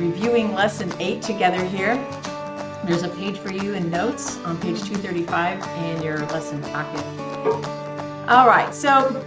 [0.00, 1.94] reviewing lesson eight together here.
[2.86, 7.04] There's a page for you in notes on page 235 in your lesson packet.
[8.26, 9.22] All right, so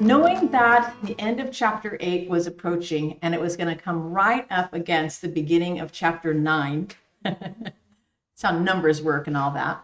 [0.00, 4.12] knowing that the end of chapter 8 was approaching and it was going to come
[4.12, 6.88] right up against the beginning of chapter 9,
[7.22, 7.72] that's
[8.42, 9.82] how numbers work and all that,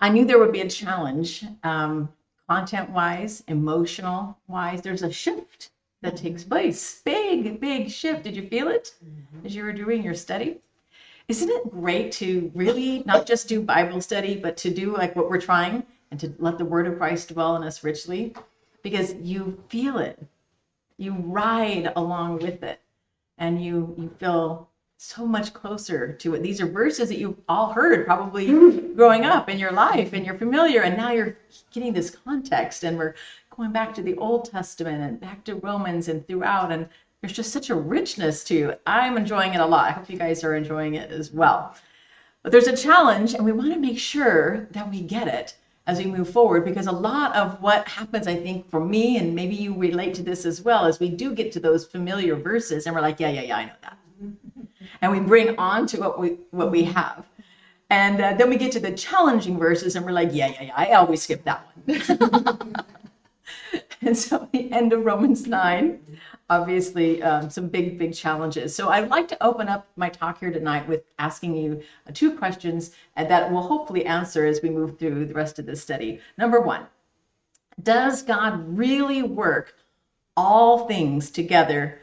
[0.00, 2.10] I knew there would be a challenge, um,
[2.46, 4.82] content wise, emotional wise.
[4.82, 5.70] There's a shift
[6.02, 7.02] that takes place.
[7.04, 8.24] Big, big shift.
[8.24, 9.46] Did you feel it mm-hmm.
[9.46, 10.58] as you were doing your study?
[11.28, 15.28] Isn't it great to really not just do Bible study, but to do like what
[15.28, 18.34] we're trying and to let the word of Christ dwell in us richly?
[18.82, 20.18] Because you feel it.
[20.96, 22.80] You ride along with it
[23.36, 26.42] and you you feel so much closer to it.
[26.42, 28.46] These are verses that you've all heard probably
[28.96, 31.36] growing up in your life and you're familiar and now you're
[31.70, 33.14] getting this context and we're
[33.58, 36.88] going back to the Old Testament and back to Romans and throughout and
[37.20, 38.80] there's just such a richness to it.
[38.86, 39.88] I'm enjoying it a lot.
[39.88, 41.74] I hope you guys are enjoying it as well.
[42.44, 45.56] But there's a challenge and we want to make sure that we get it
[45.88, 49.34] as we move forward because a lot of what happens I think for me and
[49.34, 52.86] maybe you relate to this as well is we do get to those familiar verses
[52.86, 53.98] and we're like yeah yeah yeah I know that
[55.00, 57.24] and we bring on to what we what we have.
[57.90, 60.72] And uh, then we get to the challenging verses, and we're like, yeah, yeah, yeah,
[60.76, 62.84] I always skip that one.
[64.02, 66.18] and so the end of Romans 9,
[66.50, 68.74] obviously, um, some big, big challenges.
[68.74, 72.36] So I'd like to open up my talk here tonight with asking you uh, two
[72.36, 76.20] questions that we'll hopefully answer as we move through the rest of this study.
[76.36, 76.86] Number one,
[77.82, 79.74] does God really work
[80.36, 81.98] all things together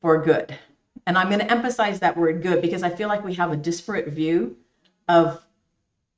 [0.00, 0.58] for good?
[1.06, 3.56] And I'm going to emphasize that word good because I feel like we have a
[3.56, 4.56] disparate view
[5.08, 5.44] of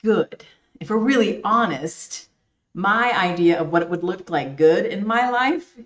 [0.03, 0.45] good.
[0.81, 2.29] If we're really honest,
[2.75, 5.77] my idea of what it would look like good in my life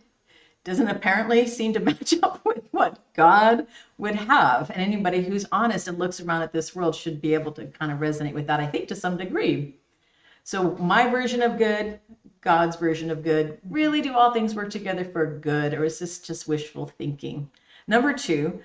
[0.65, 3.67] doesn't apparently seem to match up with what God
[3.99, 4.71] would have.
[4.71, 7.93] And anybody who's honest and looks around at this world should be able to kind
[7.93, 9.77] of resonate with that, I think, to some degree.
[10.45, 12.01] So, my version of good,
[12.41, 16.21] God's version of good, really do all things work together for good, or is this
[16.21, 17.51] just wishful thinking?
[17.87, 18.61] Number two,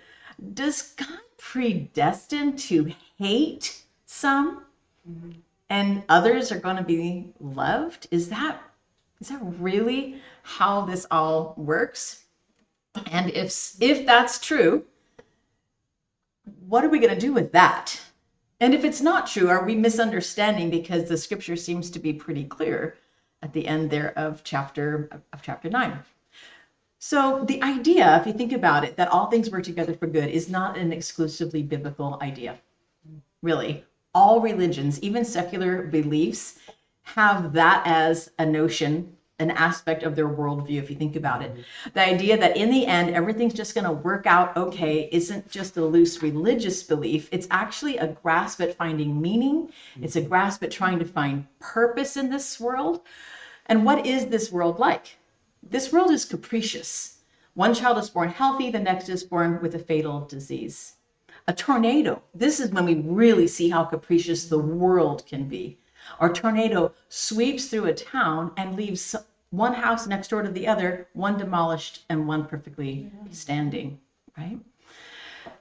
[0.54, 4.64] does God predestine to hate some
[5.10, 5.32] mm-hmm.
[5.74, 8.08] And others are going to be loved?
[8.12, 8.62] Is that
[9.20, 12.26] is that really how this all works?
[13.08, 14.86] And if if that's true,
[16.68, 18.00] what are we going to do with that?
[18.60, 22.44] And if it's not true, are we misunderstanding because the scripture seems to be pretty
[22.44, 22.96] clear
[23.42, 25.98] at the end there of chapter of chapter 9?
[27.00, 30.30] So, the idea, if you think about it, that all things work together for good
[30.30, 32.60] is not an exclusively biblical idea.
[33.42, 33.84] Really.
[34.16, 36.60] All religions, even secular beliefs,
[37.02, 41.66] have that as a notion, an aspect of their worldview, if you think about it.
[41.94, 45.78] The idea that in the end, everything's just going to work out okay isn't just
[45.78, 47.28] a loose religious belief.
[47.32, 52.16] It's actually a grasp at finding meaning, it's a grasp at trying to find purpose
[52.16, 53.02] in this world.
[53.66, 55.18] And what is this world like?
[55.64, 57.18] This world is capricious.
[57.56, 60.96] One child is born healthy, the next is born with a fatal disease.
[61.46, 65.78] A tornado, this is when we really see how capricious the world can be.
[66.22, 69.14] Our tornado sweeps through a town and leaves
[69.50, 74.00] one house next door to the other, one demolished and one perfectly standing,
[74.38, 74.58] right?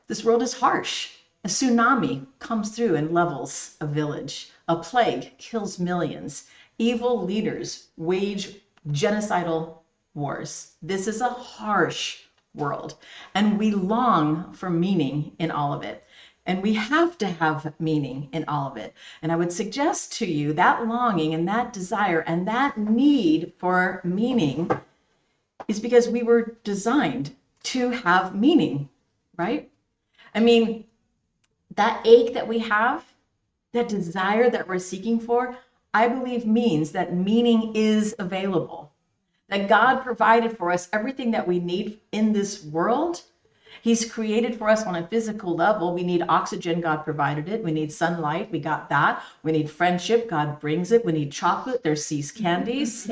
[0.07, 1.17] This world is harsh.
[1.43, 4.53] A tsunami comes through and levels a village.
[4.69, 6.49] A plague kills millions.
[6.79, 8.61] Evil leaders wage
[8.91, 9.79] genocidal
[10.15, 10.77] wars.
[10.81, 12.21] This is a harsh
[12.55, 12.95] world,
[13.35, 16.05] and we long for meaning in all of it.
[16.45, 18.95] And we have to have meaning in all of it.
[19.23, 24.01] And I would suggest to you that longing and that desire and that need for
[24.03, 24.71] meaning
[25.69, 28.89] is because we were designed to have meaning,
[29.37, 29.71] right?
[30.35, 30.85] I mean,
[31.77, 33.05] that ache that we have,
[33.73, 35.57] that desire that we're seeking for,
[35.95, 38.92] I believe means that meaning is available
[39.53, 43.21] that God provided for us everything that we need in this world.
[43.83, 45.93] He's created for us on a physical level.
[45.93, 47.63] We need oxygen, God provided it.
[47.63, 49.23] We need sunlight, we got that.
[49.43, 51.05] We need friendship, God brings it.
[51.05, 53.11] We need chocolate, there's See's candies.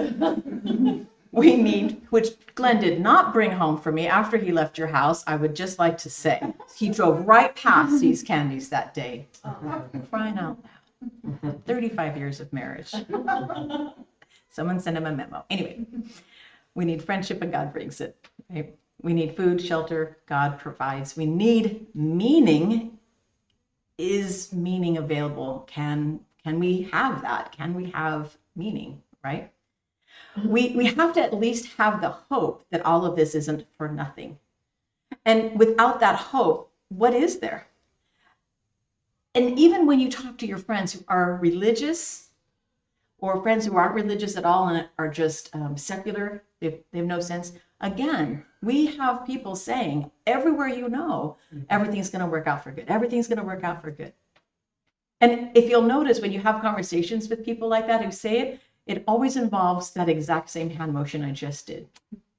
[1.32, 5.22] we need, which Glenn did not bring home for me after he left your house,
[5.26, 6.40] I would just like to say.
[6.74, 9.26] He drove right past See's candies that day.
[9.44, 10.56] Oh, crying out
[11.42, 11.66] loud.
[11.66, 12.94] 35 years of marriage.
[14.50, 15.44] Someone sent him a memo.
[15.48, 15.86] Anyway,
[16.74, 18.28] we need friendship and God brings it.
[18.48, 18.74] Right?
[19.02, 21.16] We need food, shelter, God provides.
[21.16, 22.98] We need meaning.
[23.98, 25.68] Is meaning available?
[25.68, 27.52] Can can we have that?
[27.52, 29.52] Can we have meaning, right?
[30.42, 33.88] We we have to at least have the hope that all of this isn't for
[33.88, 34.38] nothing.
[35.26, 37.66] And without that hope, what is there?
[39.34, 42.29] And even when you talk to your friends who are religious
[43.20, 47.06] or friends who aren't religious at all and are just um, secular, they, they have
[47.06, 47.52] no sense.
[47.80, 51.36] Again, we have people saying everywhere you know,
[51.70, 52.86] everything's going to work out for good.
[52.88, 54.12] Everything's going to work out for good.
[55.20, 58.60] And if you'll notice when you have conversations with people like that who say it,
[58.86, 61.88] it always involves that exact same hand motion I just did.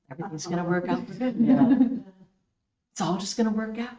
[0.10, 1.36] Everything's going to work out for good.
[1.40, 1.76] Yeah.
[2.92, 3.96] It's all just going to work out.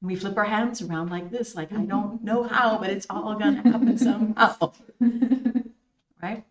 [0.00, 3.06] And we flip our hands around like this, like I don't know how, but it's
[3.10, 4.72] all going to happen somehow.
[6.22, 6.44] right?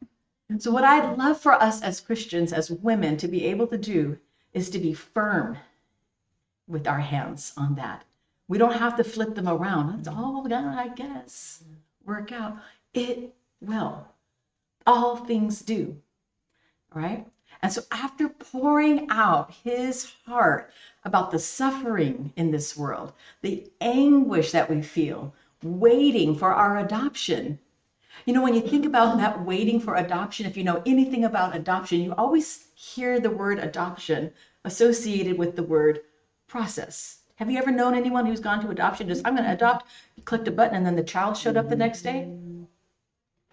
[0.49, 3.77] And so, what I'd love for us as Christians, as women, to be able to
[3.77, 4.17] do
[4.53, 5.57] is to be firm
[6.67, 8.03] with our hands on that.
[8.47, 9.99] We don't have to flip them around.
[9.99, 11.63] It's all gonna, I guess,
[12.03, 12.57] work out.
[12.95, 14.07] It will.
[14.87, 16.01] All things do.
[16.93, 17.27] Right?
[17.61, 20.71] And so, after pouring out his heart
[21.03, 27.59] about the suffering in this world, the anguish that we feel, waiting for our adoption,
[28.25, 31.55] you know, when you think about that waiting for adoption, if you know anything about
[31.55, 34.31] adoption, you always hear the word adoption
[34.65, 36.01] associated with the word
[36.47, 37.19] process.
[37.35, 39.07] Have you ever known anyone who's gone to adoption?
[39.07, 39.85] Just, I'm going to adopt,
[40.25, 42.29] clicked a button, and then the child showed up the next day?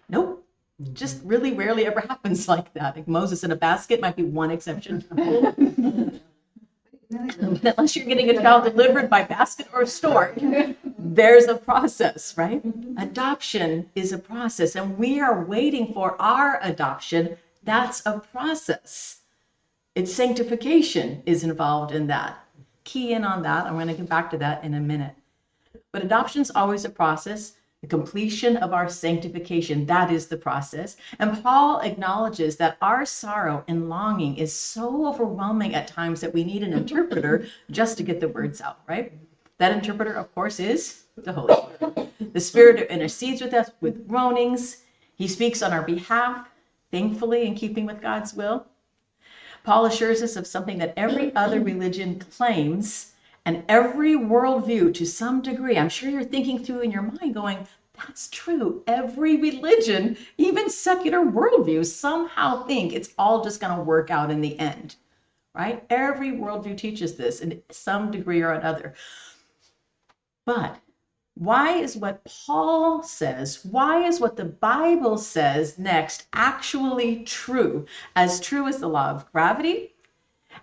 [0.09, 0.45] Nope.
[0.81, 0.93] Mm-hmm.
[0.93, 2.95] Just really rarely ever happens like that.
[2.95, 5.03] Like Moses in a basket might be one exception.
[7.39, 10.33] Unless you're getting a child delivered by basket or stork,
[10.99, 12.65] there's a process, right?
[12.65, 12.97] Mm-hmm.
[12.97, 17.37] Adoption is a process, and we are waiting for our adoption.
[17.63, 19.21] That's a process.
[19.95, 22.43] It's sanctification is involved in that.
[22.83, 23.65] Key in on that.
[23.65, 25.15] I'm going to get back to that in a minute.
[25.93, 29.85] But adoption is always a process the completion of our sanctification.
[29.85, 30.97] That is the process.
[31.19, 36.43] And Paul acknowledges that our sorrow and longing is so overwhelming at times that we
[36.43, 39.13] need an interpreter just to get the words out, right?
[39.59, 42.33] That interpreter, of course, is the Holy Spirit.
[42.33, 44.83] The Spirit intercedes with us with groanings.
[45.15, 46.47] He speaks on our behalf,
[46.91, 48.65] thankfully, in keeping with God's will.
[49.63, 53.13] Paul assures us of something that every other religion claims
[53.47, 55.77] and every worldview to some degree.
[55.77, 58.83] I'm sure you're thinking through in your mind, going, that's true.
[58.87, 64.41] Every religion, even secular worldviews, somehow think it's all just going to work out in
[64.41, 64.97] the end,
[65.55, 65.81] right?
[65.89, 68.95] Every worldview teaches this in some degree or another.
[70.45, 70.81] But
[71.35, 77.85] why is what Paul says, why is what the Bible says next actually true?
[78.17, 79.93] As true as the law of gravity,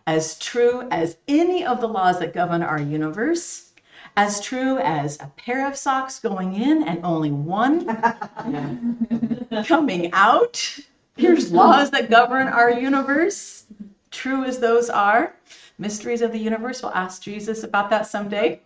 [0.06, 3.73] as true as any of the laws that govern our universe,
[4.17, 7.87] as true as a pair of socks going in and only one
[9.67, 10.79] coming out.
[11.17, 13.67] Here's laws that govern our universe,
[14.11, 15.35] true as those are.
[15.79, 18.61] Mysteries of the universe, we'll ask Jesus about that someday.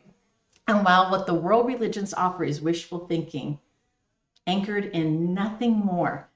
[0.67, 3.59] And while what the world religions offer is wishful thinking,
[4.47, 6.29] anchored in nothing more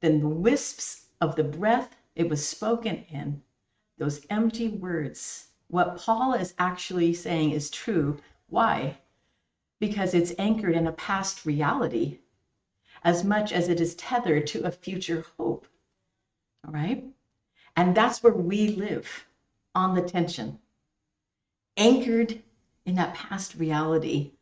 [0.00, 3.42] than the wisps of the breath it was spoken in,
[4.00, 5.48] those empty words.
[5.68, 8.18] What Paul is actually saying is true.
[8.48, 8.96] Why?
[9.78, 12.18] Because it's anchored in a past reality
[13.04, 15.66] as much as it is tethered to a future hope.
[16.66, 17.04] All right?
[17.76, 19.26] And that's where we live
[19.74, 20.58] on the tension,
[21.76, 22.42] anchored
[22.86, 24.32] in that past reality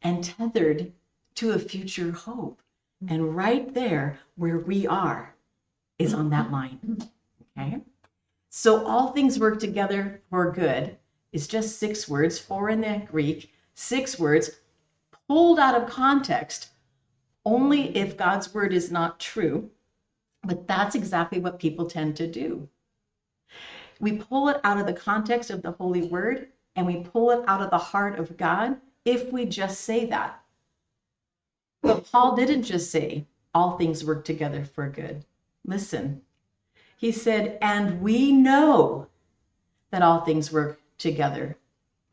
[0.00, 0.90] and tethered
[1.34, 2.62] to a future hope.
[3.08, 5.34] And right there, where we are,
[5.98, 7.10] is on that line.
[7.58, 7.82] Okay?
[8.56, 10.96] So all things work together for good
[11.32, 14.48] is just six words, four in the Greek, six words
[15.26, 16.68] pulled out of context
[17.44, 19.68] only if God's word is not true.
[20.44, 22.68] But that's exactly what people tend to do.
[23.98, 26.46] We pull it out of the context of the holy word
[26.76, 30.40] and we pull it out of the heart of God if we just say that.
[31.82, 35.24] But Paul didn't just say all things work together for good.
[35.64, 36.22] Listen,
[36.96, 39.08] he said, and we know
[39.90, 41.56] that all things work together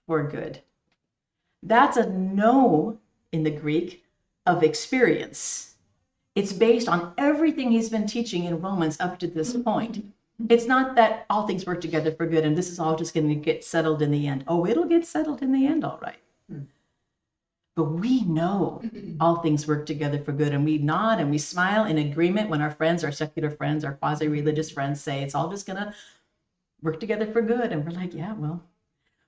[0.08, 0.60] for good.
[1.64, 2.98] That's a know
[3.32, 4.04] in the Greek
[4.46, 5.76] of experience.
[6.36, 10.06] It's based on everything he's been teaching in Romans up to this point.
[10.50, 13.28] It's not that all things work together for good and this is all just going
[13.30, 14.44] to get settled in the end.
[14.48, 16.18] Oh, it'll get settled in the end, all right.
[17.82, 19.20] But we know mm-hmm.
[19.20, 22.62] all things work together for good, and we nod and we smile in agreement when
[22.62, 25.92] our friends, our secular friends, our quasi religious friends say it's all just going to
[26.84, 27.72] work together for good.
[27.72, 28.62] And we're like, yeah, well.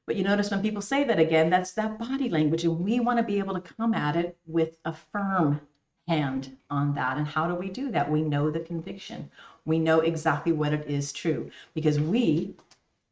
[0.05, 3.17] But you notice when people say that again, that's that body language, and we want
[3.17, 5.59] to be able to come at it with a firm
[6.07, 7.17] hand on that.
[7.17, 8.11] And how do we do that?
[8.11, 9.31] We know the conviction,
[9.65, 12.53] we know exactly what it is true because we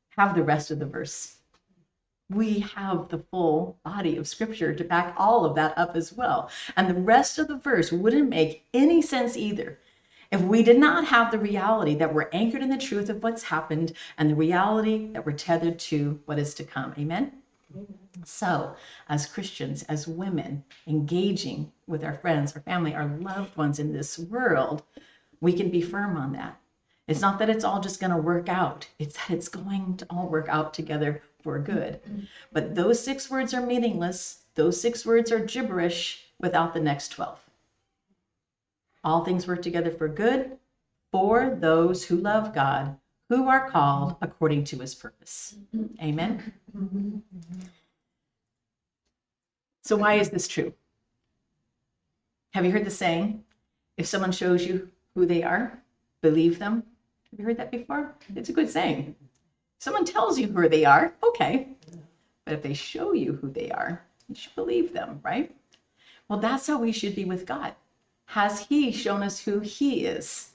[0.09, 1.37] have the rest of the verse.
[2.33, 6.49] We have the full body of scripture to back all of that up as well.
[6.77, 9.79] And the rest of the verse wouldn't make any sense either
[10.31, 13.43] if we did not have the reality that we're anchored in the truth of what's
[13.43, 16.93] happened and the reality that we're tethered to what is to come.
[16.97, 17.33] Amen?
[18.23, 18.75] So,
[19.09, 24.19] as Christians, as women, engaging with our friends, our family, our loved ones in this
[24.19, 24.83] world,
[25.41, 26.57] we can be firm on that.
[27.07, 30.05] It's not that it's all just going to work out, it's that it's going to
[30.09, 31.71] all work out together for mm-hmm.
[31.71, 32.03] good.
[32.03, 32.19] Mm-hmm.
[32.51, 37.39] But those six words are meaningless, those six words are gibberish without the next 12.
[39.03, 40.57] All things work together for good
[41.11, 42.97] for those who love God,
[43.29, 44.25] who are called mm-hmm.
[44.25, 45.55] according to his purpose.
[46.01, 46.53] Amen.
[49.83, 50.73] So, why is this true?
[52.53, 53.43] Have you heard the saying,
[53.97, 55.81] if someone shows you who they are,
[56.21, 56.83] believe them?
[57.31, 58.13] Have you heard that before?
[58.35, 59.15] It's a good saying.
[59.81, 61.69] Someone tells you who they are, okay.
[62.45, 65.55] But if they show you who they are, you should believe them, right?
[66.27, 67.73] Well, that's how we should be with God.
[68.25, 70.51] Has he shown us who he is?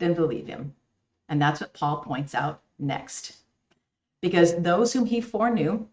[0.00, 0.74] Then believe him.
[1.28, 3.36] And that's what Paul points out next.
[4.20, 5.86] Because those whom he foreknew,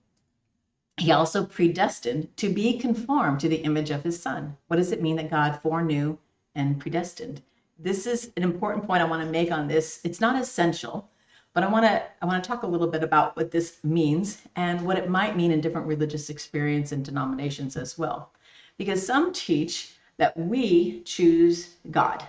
[0.98, 4.58] he also predestined to be conformed to the image of his son.
[4.66, 6.18] What does it mean that God foreknew
[6.56, 7.44] and predestined?
[7.78, 10.02] This is an important point I want to make on this.
[10.04, 11.08] It's not essential,
[11.54, 14.42] but I want to I want to talk a little bit about what this means
[14.56, 18.32] and what it might mean in different religious experience and denominations as well.
[18.78, 22.26] Because some teach that we choose God.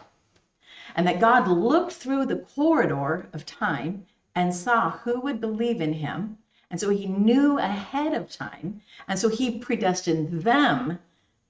[0.97, 5.93] And that God looked through the corridor of time and saw who would believe in
[5.93, 6.39] him.
[6.71, 8.81] And so he knew ahead of time.
[9.09, 10.99] And so he predestined them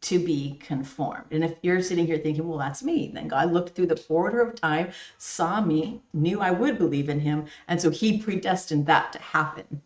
[0.03, 1.27] to be conformed.
[1.31, 4.41] And if you're sitting here thinking, well, that's me, then God looked through the corridor
[4.41, 7.47] of time, saw me, knew I would believe in him.
[7.69, 9.83] And so he predestined that to happen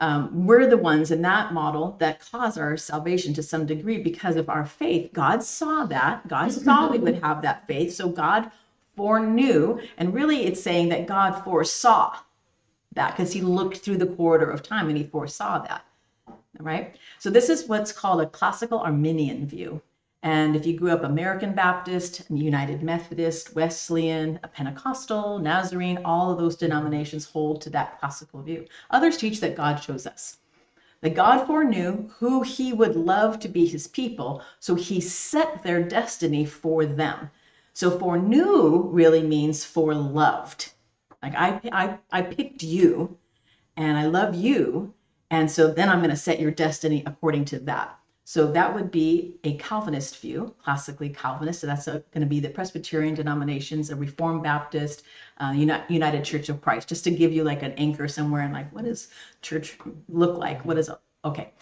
[0.00, 4.36] um, we're the ones in that model that cause our salvation to some degree because
[4.36, 5.12] of our faith.
[5.12, 6.28] God saw that.
[6.28, 7.94] God saw we would have that faith.
[7.94, 8.50] So God
[8.96, 9.80] foreknew.
[9.96, 12.14] And really, it's saying that God foresaw
[12.94, 15.84] that because he looked through the corridor of time and he foresaw that.
[16.58, 16.96] Right.
[17.18, 19.82] So this is what's called a classical Arminian view.
[20.22, 26.38] And if you grew up American Baptist, United Methodist, Wesleyan, a Pentecostal, Nazarene, all of
[26.38, 28.66] those denominations hold to that classical view.
[28.90, 30.38] Others teach that God chose us.
[31.02, 35.82] That God foreknew who he would love to be his people, so he set their
[35.82, 37.30] destiny for them.
[37.74, 40.72] So foreknew really means for loved.
[41.22, 43.18] Like I, I, I picked you
[43.76, 44.94] and I love you.
[45.30, 47.98] And so then I'm going to set your destiny according to that.
[48.28, 51.60] So that would be a Calvinist view, classically Calvinist.
[51.60, 55.04] So that's going to be the Presbyterian denominations, a Reformed Baptist,
[55.38, 58.72] uh, United Church of Christ, just to give you like an anchor somewhere and like,
[58.74, 59.08] what does
[59.42, 59.78] church
[60.08, 60.64] look like?
[60.64, 60.90] What is,
[61.24, 61.52] okay.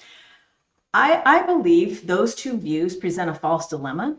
[0.94, 4.16] I, I believe those two views present a false dilemma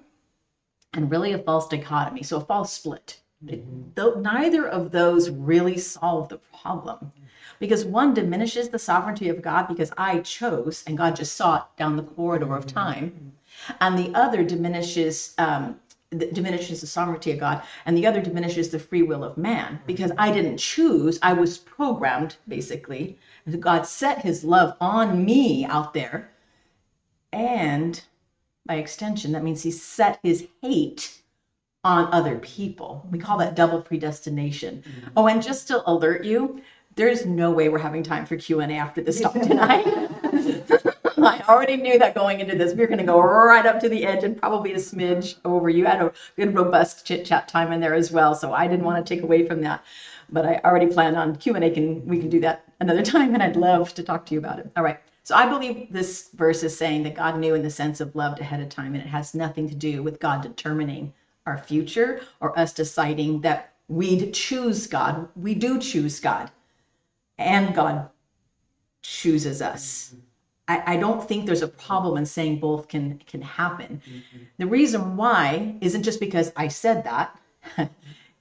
[0.93, 2.21] and really a false dichotomy.
[2.21, 3.21] So a false split.
[3.43, 4.21] Mm-hmm.
[4.21, 7.11] neither of those really solve the problem
[7.59, 11.63] because one diminishes the sovereignty of God because I chose and God just saw it
[11.77, 12.77] down the corridor of mm-hmm.
[12.77, 13.33] time,
[13.81, 15.79] and the other diminishes um,
[16.12, 20.12] diminishes the sovereignty of God, and the other diminishes the free will of man because
[20.17, 23.17] I didn't choose; I was programmed basically.
[23.59, 26.31] God set His love on me out there,
[27.31, 28.01] and
[28.65, 31.21] by extension, that means He set His hate
[31.85, 33.05] on other people.
[33.12, 34.81] We call that double predestination.
[34.81, 35.09] Mm-hmm.
[35.15, 36.62] Oh, and just to alert you,
[36.95, 39.85] there's no way we're having time for Q&A after this talk tonight.
[41.17, 42.73] I already knew that going into this.
[42.73, 45.69] We are going to go right up to the edge and probably a smidge over.
[45.69, 48.85] You had a good, robust chit chat time in there as well, so I didn't
[48.85, 49.83] want to take away from that.
[50.29, 51.69] But I already planned on Q&A.
[51.69, 54.59] Can we can do that another time, and I'd love to talk to you about
[54.59, 54.71] it.
[54.75, 54.99] All right.
[55.23, 58.39] So I believe this verse is saying that God knew in the sense of loved
[58.39, 61.13] ahead of time, and it has nothing to do with God determining
[61.47, 65.27] our future or us deciding that we'd choose God.
[65.35, 66.51] We do choose God
[67.37, 68.09] and God
[69.01, 70.15] chooses us.
[70.67, 74.01] I, I, don't think there's a problem in saying both can can happen.
[74.07, 74.43] Mm-hmm.
[74.57, 77.39] The reason why isn't just because I said that.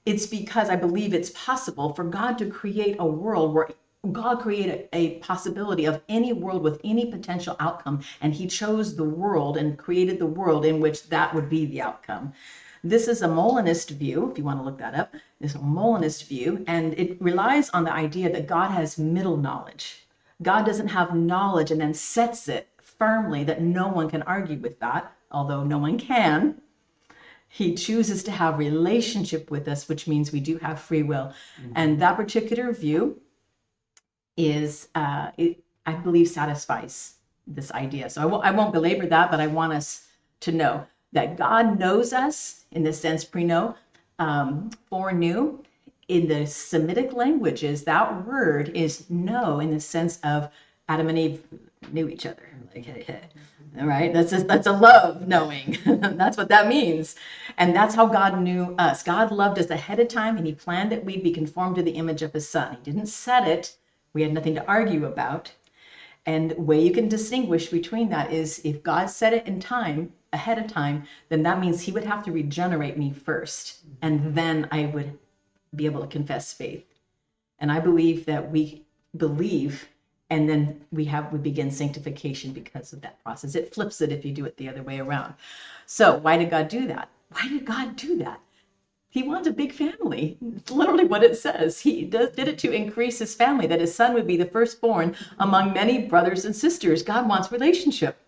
[0.05, 3.69] it's because I believe it's possible for God to create a world where
[4.11, 9.03] God created a possibility of any world with any potential outcome, and He chose the
[9.03, 12.33] world and created the world in which that would be the outcome.
[12.85, 15.15] This is a Molinist view, if you want to look that up.
[15.41, 20.05] A Molinist view, and it relies on the idea that God has middle knowledge.
[20.43, 24.79] God doesn't have knowledge and then sets it firmly that no one can argue with
[24.81, 26.61] that, although no one can.
[27.47, 31.33] He chooses to have relationship with us, which means we do have free will.
[31.59, 31.71] Mm-hmm.
[31.75, 33.19] And that particular view
[34.37, 37.15] is uh, it, I believe satisfies
[37.47, 38.11] this idea.
[38.11, 40.07] So I won't, I won't belabor that, but I want us
[40.41, 43.75] to know that God knows us in the sense pre-know,
[44.19, 45.59] um, foreknew.
[46.09, 50.51] In the Semitic languages, that word is know in the sense of
[50.89, 51.43] Adam and Eve
[51.93, 52.49] knew each other.
[52.75, 53.21] Like, hey, hey.
[53.79, 55.79] All right, that's a, that's a love knowing.
[55.85, 57.15] that's what that means,
[57.57, 59.03] and that's how God knew us.
[59.03, 61.91] God loved us ahead of time, and He planned that we'd be conformed to the
[61.93, 62.77] image of His Son.
[62.83, 63.77] He didn't set it.
[64.13, 65.53] We had nothing to argue about.
[66.25, 70.13] And the way you can distinguish between that is if God said it in time
[70.33, 74.67] ahead of time, then that means He would have to regenerate me first, and then
[74.71, 75.17] I would
[75.75, 76.85] be able to confess faith.
[77.59, 78.85] And I believe that we
[79.17, 79.87] believe
[80.29, 83.55] and then we have we begin sanctification because of that process.
[83.55, 85.33] It flips it if you do it the other way around.
[85.85, 87.09] So why did god do that?
[87.31, 88.39] Why did god do that
[89.15, 90.37] he wants a big family.
[90.57, 91.79] It's literally what it says.
[91.79, 95.15] He does, did it to increase his family that his son would be the firstborn
[95.39, 97.01] among many brothers and sisters.
[97.01, 98.19] God wants relationship.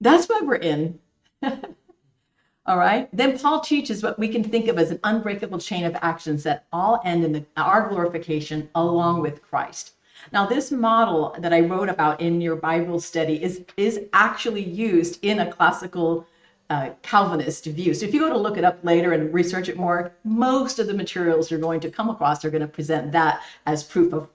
[0.00, 0.98] That's why we're in.
[2.66, 3.08] All right?
[3.12, 6.66] Then paul teaches what we can think of as an unbreakable chain of actions that
[6.72, 9.92] all end in the, our glorification along with christ.
[10.32, 15.20] Now, this model that I wrote about in your Bible study is, is actually used
[15.22, 16.26] in a classical
[16.72, 17.92] uh, Calvinist view.
[17.92, 20.86] So if you go to look it up later and research it more, most of
[20.86, 24.30] the materials you're going to come across are going to present that as proof of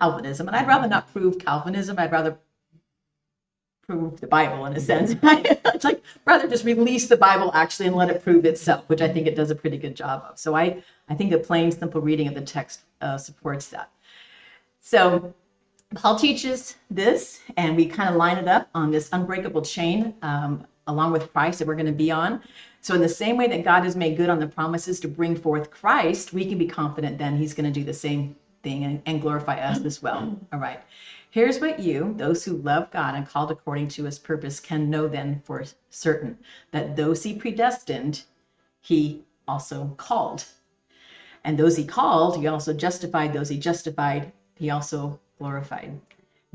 [0.00, 0.48] Calvinism.
[0.48, 2.38] And I'd rather not prove Calvinism, I'd rather
[3.86, 5.14] prove the Bible in a sense.
[5.22, 9.08] it's like rather just release the Bible actually and let it prove itself, which I
[9.08, 10.38] think it does a pretty good job of.
[10.38, 13.90] So I, I think a plain, simple reading of the text uh, supports that.
[14.80, 15.34] So
[15.94, 20.66] Paul teaches this, and we kind of line it up on this unbreakable chain um,
[20.86, 22.42] along with Christ that we're going to be on.
[22.80, 25.36] So, in the same way that God has made good on the promises to bring
[25.36, 29.02] forth Christ, we can be confident then He's going to do the same thing and,
[29.06, 30.22] and glorify us as well.
[30.22, 30.54] Mm-hmm.
[30.54, 30.80] All right.
[31.30, 35.06] Here's what you, those who love God and called according to his purpose, can know
[35.06, 36.38] then for certain
[36.70, 38.24] that those he predestined,
[38.80, 40.44] he also called.
[41.44, 43.32] And those he called, he also justified.
[43.32, 46.00] Those he justified, he also glorified.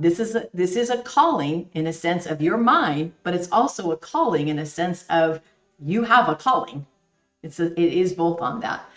[0.02, 3.52] This is a, this is a calling in a sense of your mind, but it's
[3.52, 5.42] also a calling in a sense of
[5.80, 6.88] you have a calling.
[7.44, 8.90] It's a, it is both on that.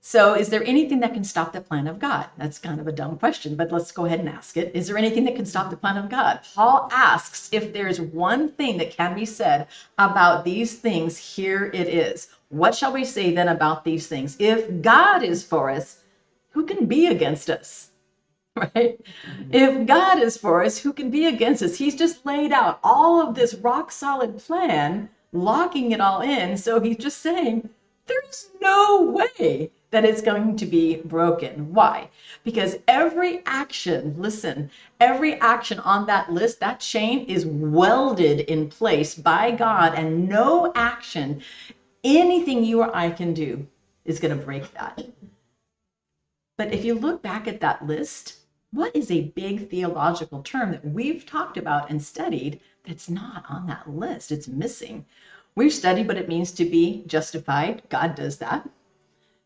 [0.00, 2.28] So, is there anything that can stop the plan of God?
[2.38, 4.74] That's kind of a dumb question, but let's go ahead and ask it.
[4.74, 6.40] Is there anything that can stop the plan of God?
[6.54, 9.66] Paul asks if there's one thing that can be said
[9.98, 12.30] about these things, here it is.
[12.48, 14.34] What shall we say then about these things?
[14.38, 16.04] If God is for us,
[16.52, 17.87] who can be against us?
[18.74, 19.00] right?
[19.50, 19.84] If mm-hmm.
[19.84, 21.76] God is for us, who can be against us?
[21.76, 26.56] He's just laid out all of this rock solid plan, locking it all in.
[26.56, 27.68] So he's just saying,
[28.06, 31.72] there's no way that it's going to be broken.
[31.72, 32.10] Why?
[32.44, 39.14] Because every action, listen, every action on that list, that chain is welded in place
[39.14, 41.42] by God, and no action,
[42.04, 43.66] anything you or I can do,
[44.04, 45.06] is going to break that.
[46.58, 48.38] But if you look back at that list,
[48.70, 53.66] what is a big theological term that we've talked about and studied that's not on
[53.66, 54.30] that list?
[54.30, 55.06] It's missing.
[55.54, 57.82] We've studied what it means to be justified.
[57.88, 58.68] God does that.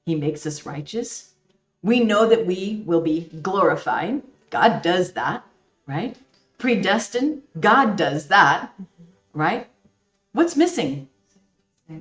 [0.05, 1.35] He makes us righteous.
[1.83, 4.23] We know that we will be glorified.
[4.51, 5.45] God does that,
[5.87, 6.17] right?
[6.59, 7.43] Predestined.
[7.61, 8.75] God does that,
[9.33, 9.69] right?
[10.33, 11.09] What's missing?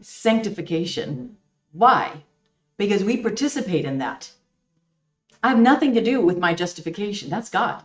[0.02, 1.38] Sanctification.
[1.74, 2.24] Why?
[2.78, 4.32] Because we participate in that.
[5.44, 7.30] I have nothing to do with my justification.
[7.30, 7.84] That's God.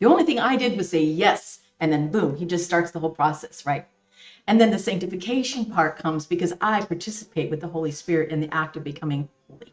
[0.00, 2.98] The only thing I did was say yes, and then boom, he just starts the
[3.00, 3.86] whole process, right?
[4.46, 8.52] And then the sanctification part comes because I participate with the Holy Spirit in the
[8.54, 9.72] act of becoming holy,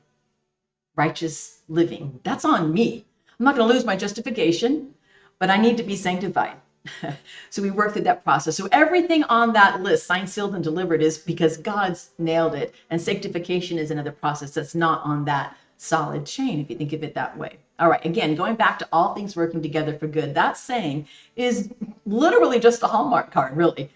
[0.95, 2.19] righteous living.
[2.23, 3.05] That's on me.
[3.39, 4.93] I'm not going to lose my justification,
[5.39, 6.57] but I need to be sanctified.
[7.49, 8.57] so we work through that process.
[8.57, 12.73] So everything on that list, signed, sealed, and delivered, is because God's nailed it.
[12.89, 17.03] And sanctification is another process that's not on that solid chain, if you think of
[17.03, 17.57] it that way.
[17.79, 21.71] All right, again, going back to all things working together for good, that saying is
[22.05, 23.89] literally just a Hallmark card, really.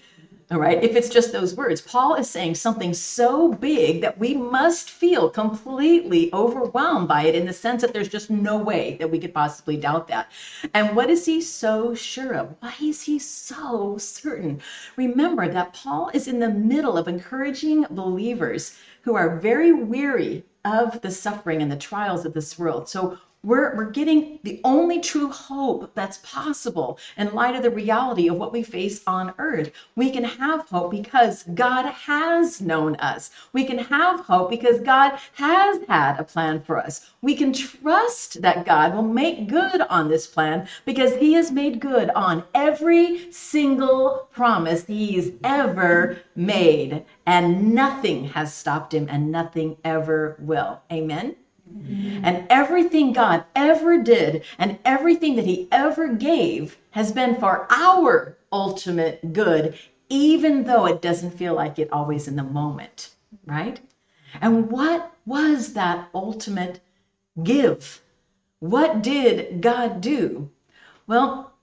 [0.49, 4.35] All right, if it's just those words, Paul is saying something so big that we
[4.35, 9.09] must feel completely overwhelmed by it in the sense that there's just no way that
[9.09, 10.31] we could possibly doubt that.
[10.73, 12.55] And what is he so sure of?
[12.61, 14.59] Why is he so certain?
[14.97, 20.99] Remember that Paul is in the middle of encouraging believers who are very weary of
[21.01, 22.89] the suffering and the trials of this world.
[22.89, 28.27] So, we're, we're getting the only true hope that's possible in light of the reality
[28.27, 29.71] of what we face on earth.
[29.95, 33.29] We can have hope because God has known us.
[33.53, 37.11] We can have hope because God has had a plan for us.
[37.21, 41.79] We can trust that God will make good on this plan because He has made
[41.79, 47.05] good on every single promise He's ever made.
[47.27, 50.81] And nothing has stopped Him and nothing ever will.
[50.91, 51.35] Amen.
[52.23, 58.37] And everything God ever did and everything that He ever gave has been for our
[58.51, 59.77] ultimate good,
[60.09, 63.79] even though it doesn't feel like it always in the moment, right?
[64.41, 66.79] And what was that ultimate
[67.43, 68.01] give?
[68.59, 70.49] What did God do?
[71.07, 71.53] Well,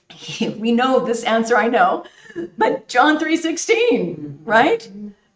[0.40, 2.04] we know this answer, I know,
[2.58, 4.90] but John 3:16, right?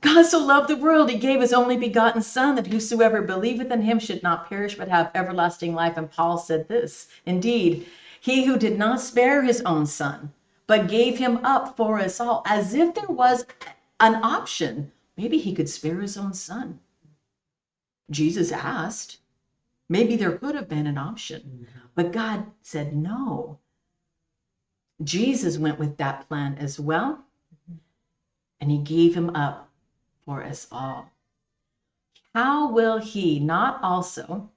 [0.06, 3.82] God so loved the world, he gave his only begotten Son, that whosoever believeth in
[3.82, 5.96] him should not perish but have everlasting life.
[5.96, 7.88] And Paul said this Indeed,
[8.20, 10.32] he who did not spare his own Son,
[10.68, 13.46] but gave him up for us all, as if there was
[13.98, 14.92] an option.
[15.16, 16.78] Maybe he could spare his own Son.
[18.08, 19.18] Jesus asked.
[19.88, 21.66] Maybe there could have been an option,
[21.96, 23.58] but God said no.
[25.02, 27.24] Jesus went with that plan as well,
[28.60, 29.65] and he gave him up
[30.26, 31.10] for us all.
[32.34, 34.50] How will he not also,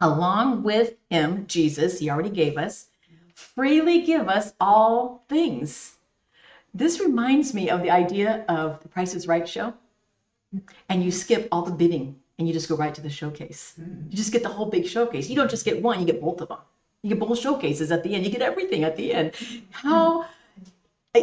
[0.00, 2.86] along with him, Jesus, he already gave us,
[3.34, 5.96] freely give us all things?
[6.72, 9.74] This reminds me of the idea of the Price is Right show.
[10.88, 13.74] And you skip all the bidding and you just go right to the showcase.
[13.76, 14.08] Hmm.
[14.08, 15.28] You just get the whole big showcase.
[15.28, 16.58] You don't just get one, you get both of them.
[17.02, 18.24] You get both showcases at the end.
[18.24, 19.34] You get everything at the end.
[19.70, 20.26] How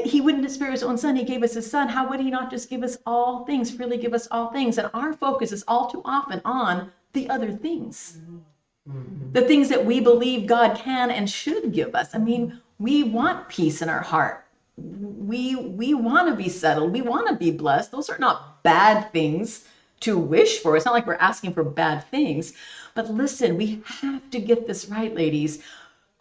[0.04, 1.16] he wouldn't spare his own son.
[1.16, 1.90] He gave us his son.
[1.90, 4.78] How would he not just give us all things, freely give us all things?
[4.78, 8.20] And our focus is all too often on the other things,
[9.34, 12.14] the things that we believe God can and should give us.
[12.14, 14.46] I mean, we want peace in our heart.
[14.78, 16.92] We we want to be settled.
[16.92, 17.92] We want to be blessed.
[17.92, 19.66] Those are not bad things
[20.02, 20.76] to wish for.
[20.76, 22.54] It's not like we're asking for bad things.
[22.94, 25.64] But listen, we have to get this right, ladies.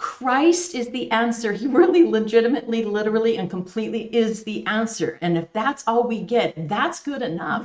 [0.05, 1.55] Christ is the answer.
[1.55, 5.19] He really legitimately, literally, and completely is the answer.
[5.23, 7.65] And if that's all we get, that's good enough.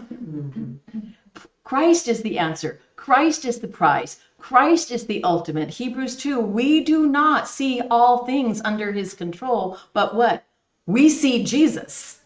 [1.65, 2.79] Christ is the answer.
[2.95, 4.21] Christ is the prize.
[4.37, 5.69] Christ is the ultimate.
[5.69, 10.45] Hebrews 2 we do not see all things under his control, but what?
[10.85, 12.21] We see Jesus.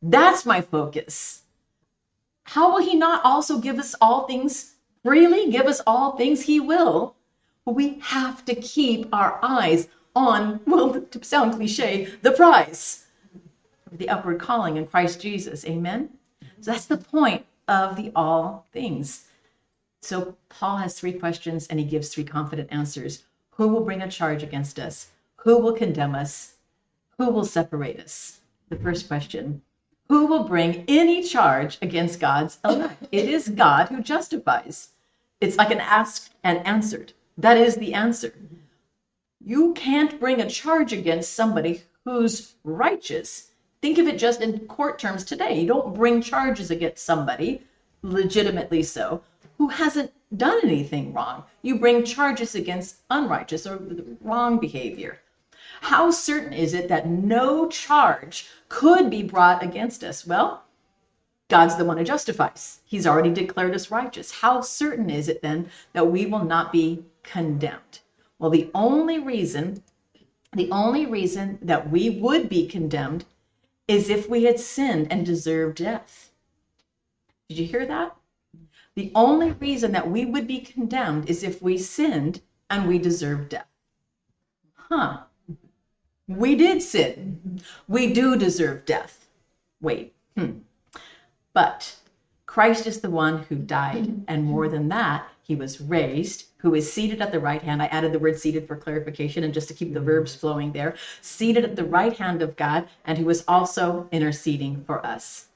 [0.00, 1.42] That's my focus.
[2.44, 5.50] How will he not also give us all things freely?
[5.50, 7.14] Give us all things he will
[7.66, 13.06] we have to keep our eyes on, well, to sound cliche, the prize,
[13.92, 15.64] the upward calling in Christ Jesus.
[15.64, 16.10] Amen?
[16.60, 19.28] So that's the point of the all things.
[20.02, 23.24] So Paul has three questions and he gives three confident answers.
[23.52, 25.10] Who will bring a charge against us?
[25.36, 26.54] Who will condemn us?
[27.18, 28.40] Who will separate us?
[28.68, 29.62] The first question
[30.08, 33.06] Who will bring any charge against God's elect?
[33.12, 34.90] It is God who justifies.
[35.40, 37.12] It's like an asked and answered.
[37.38, 38.34] That is the answer.
[39.44, 43.50] You can't bring a charge against somebody who's righteous.
[43.80, 45.60] Think of it just in court terms today.
[45.60, 47.64] You don't bring charges against somebody,
[48.02, 49.22] legitimately so,
[49.58, 51.44] who hasn't done anything wrong.
[51.62, 53.80] You bring charges against unrighteous or
[54.20, 55.18] wrong behavior.
[55.80, 60.26] How certain is it that no charge could be brought against us?
[60.26, 60.62] Well,
[61.48, 62.80] God's the one who justifies.
[62.84, 64.30] He's already declared us righteous.
[64.30, 68.00] How certain is it then that we will not be condemned?
[68.38, 69.82] Well, the only reason,
[70.52, 73.24] the only reason that we would be condemned
[73.88, 76.30] is if we had sinned and deserved death.
[77.48, 78.16] Did you hear that?
[78.94, 83.50] The only reason that we would be condemned is if we sinned and we deserved
[83.50, 83.66] death.
[84.74, 85.22] Huh.
[86.28, 87.60] We did sin.
[87.88, 89.28] We do deserve death.
[89.80, 90.14] Wait.
[90.36, 90.58] Hmm.
[91.52, 91.96] But
[92.46, 96.90] Christ is the one who died, and more than that, he was raised, who is
[96.90, 97.82] seated at the right hand.
[97.82, 100.94] I added the word seated for clarification and just to keep the verbs flowing there.
[101.20, 105.48] Seated at the right hand of God, and who is also interceding for us.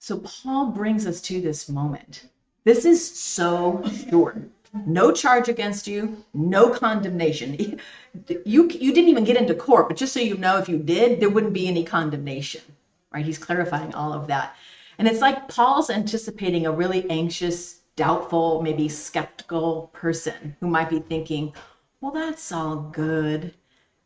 [0.00, 2.26] So Paul brings us to this moment.
[2.64, 4.42] This is so sure.
[4.86, 7.78] No charge against you, no condemnation.
[8.44, 11.20] You, you didn't even get into court, but just so you know, if you did,
[11.20, 12.62] there wouldn't be any condemnation,
[13.12, 13.24] right?
[13.24, 14.56] He's clarifying all of that.
[14.98, 20.98] And it's like Paul's anticipating a really anxious doubtful, maybe skeptical person who might be
[20.98, 21.54] thinking,
[22.00, 23.54] well, that's all good.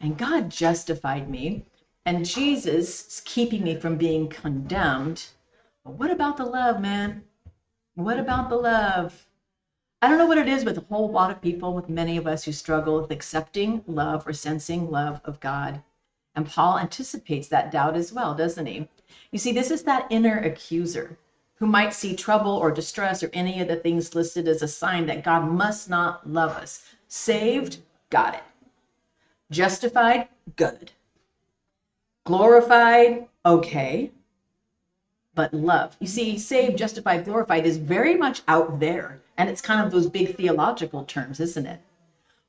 [0.00, 1.64] And God justified me.
[2.04, 5.26] And Jesus is keeping me from being condemned.
[5.84, 7.24] But what about the love, man?
[7.94, 9.26] What about the love?
[10.02, 12.26] I don't know what it is with a whole lot of people, with many of
[12.26, 15.82] us who struggle with accepting love or sensing love of God.
[16.34, 18.86] And Paul anticipates that doubt as well, doesn't he?
[19.32, 21.18] You see, this is that inner accuser
[21.56, 25.06] who might see trouble or distress or any of the things listed as a sign
[25.06, 26.82] that God must not love us.
[27.08, 27.78] Saved,
[28.10, 28.42] got it.
[29.50, 30.92] Justified, good.
[32.24, 34.10] Glorified, okay.
[35.34, 39.20] But love, you see, saved, justified, glorified is very much out there.
[39.38, 41.80] And it's kind of those big theological terms, isn't it?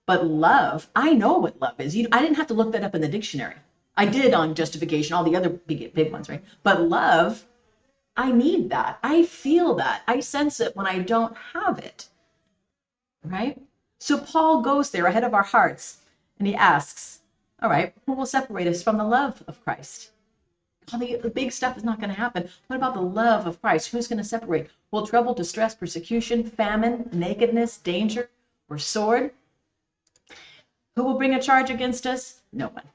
[0.05, 1.95] But love, I know what love is.
[1.95, 3.55] You, I didn't have to look that up in the dictionary.
[3.97, 6.43] I did on justification, all the other big, big ones, right?
[6.63, 7.45] But love,
[8.17, 8.97] I need that.
[9.03, 10.01] I feel that.
[10.07, 12.09] I sense it when I don't have it,
[13.23, 13.61] right?
[13.99, 15.99] So Paul goes there ahead of our hearts
[16.39, 17.21] and he asks,
[17.61, 20.11] All right, who will separate us from the love of Christ?
[20.91, 22.49] All the, the big stuff is not going to happen.
[22.67, 23.91] What about the love of Christ?
[23.91, 24.69] Who's going to separate?
[24.91, 28.29] Will trouble, distress, persecution, famine, nakedness, danger,
[28.69, 29.31] or sword?
[30.95, 32.41] Who will bring a charge against us?
[32.51, 32.85] No one.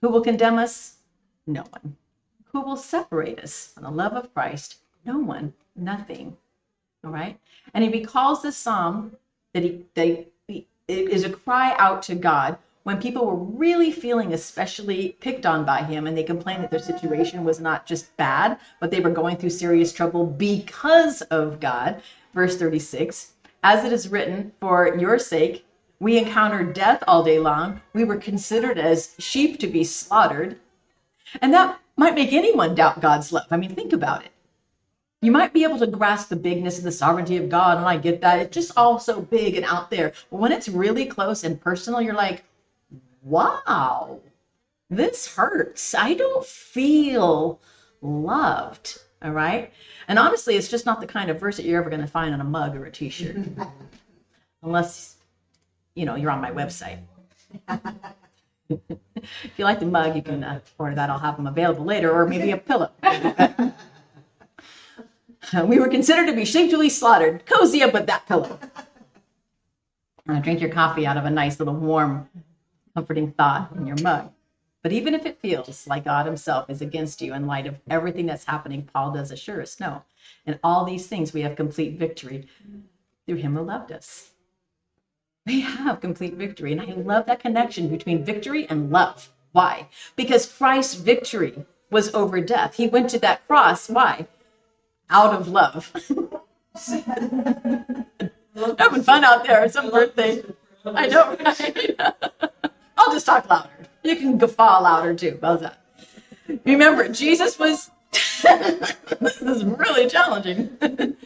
[0.00, 0.96] Who will condemn us?
[1.46, 1.96] No one.
[2.52, 4.78] Who will separate us from the love of Christ?
[5.04, 5.54] No one.
[5.76, 6.36] Nothing.
[7.04, 7.38] All right.
[7.72, 9.16] And he recalls this psalm
[9.54, 14.32] that he, they it is a cry out to God when people were really feeling
[14.32, 18.58] especially picked on by him and they complained that their situation was not just bad,
[18.80, 22.02] but they were going through serious trouble because of God.
[22.34, 25.64] Verse 36 As it is written, for your sake,
[26.00, 27.80] we encountered death all day long.
[27.92, 30.58] We were considered as sheep to be slaughtered.
[31.40, 33.44] And that might make anyone doubt God's love.
[33.50, 34.32] I mean, think about it.
[35.20, 37.98] You might be able to grasp the bigness and the sovereignty of God, and I
[37.98, 38.40] get that.
[38.40, 40.14] It's just all so big and out there.
[40.30, 42.42] But when it's really close and personal, you're like,
[43.20, 44.18] wow,
[44.88, 45.94] this hurts.
[45.94, 47.60] I don't feel
[48.00, 48.98] loved.
[49.22, 49.70] All right.
[50.08, 52.32] And honestly, it's just not the kind of verse that you're ever going to find
[52.32, 53.36] on a mug or a t shirt,
[54.62, 55.16] unless,
[55.94, 57.00] you know, you're on my website.
[58.70, 61.10] if you like the mug, you can uh, order that.
[61.10, 62.90] I'll have them available later, or maybe a pillow.
[65.64, 67.44] we were considered to be shamefully slaughtered.
[67.46, 68.58] Cozy up with that pillow.
[70.28, 72.28] Uh, drink your coffee out of a nice little warm
[72.94, 74.30] comforting thought in your mug.
[74.82, 78.26] But even if it feels like God Himself is against you in light of everything
[78.26, 80.02] that's happening, Paul does assure us no.
[80.46, 82.46] In all these things, we have complete victory
[83.26, 84.30] through Him who loved us.
[85.46, 86.72] We have complete victory.
[86.72, 89.28] And I love that connection between victory and love.
[89.52, 89.88] Why?
[90.16, 92.74] Because Christ's victory was over death.
[92.74, 93.88] He went to that cross.
[93.88, 94.26] Why?
[95.08, 95.92] Out of love.
[98.78, 99.68] Having fun out there.
[99.68, 100.42] Some birthday.
[100.84, 101.96] I know, right?
[102.96, 103.68] I'll just talk louder.
[104.02, 105.38] You can guffaw louder too.
[105.42, 105.78] How's that?
[106.64, 107.90] Remember, Jesus was.
[109.20, 110.76] this is really challenging.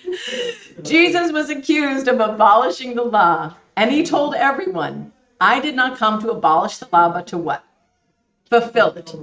[0.82, 6.20] Jesus was accused of abolishing the law, and he told everyone, I did not come
[6.20, 7.64] to abolish the law, but to what?
[8.48, 9.14] Fulfill it.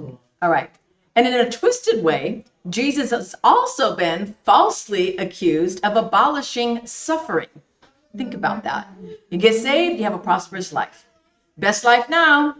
[0.42, 0.70] All right.
[1.14, 7.48] And in a twisted way, Jesus has also been falsely accused of abolishing suffering.
[8.16, 8.88] Think about that.
[9.30, 11.06] You get saved, you have a prosperous life.
[11.58, 12.56] Best life now.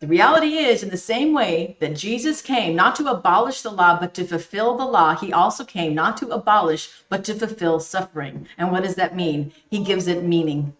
[0.00, 3.98] The reality is, in the same way that Jesus came not to abolish the law,
[3.98, 8.46] but to fulfill the law, he also came not to abolish, but to fulfill suffering.
[8.58, 9.52] And what does that mean?
[9.70, 10.74] He gives it meaning.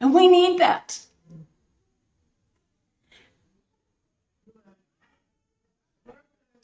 [0.00, 1.00] And we need that.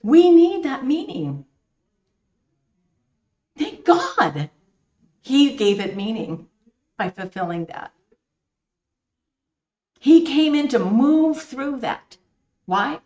[0.03, 1.45] We need that meaning.
[3.57, 4.51] Thank God
[5.21, 6.49] he gave it meaning
[6.97, 7.93] by fulfilling that.
[10.01, 12.17] He came in to move through that.
[12.67, 13.01] Why?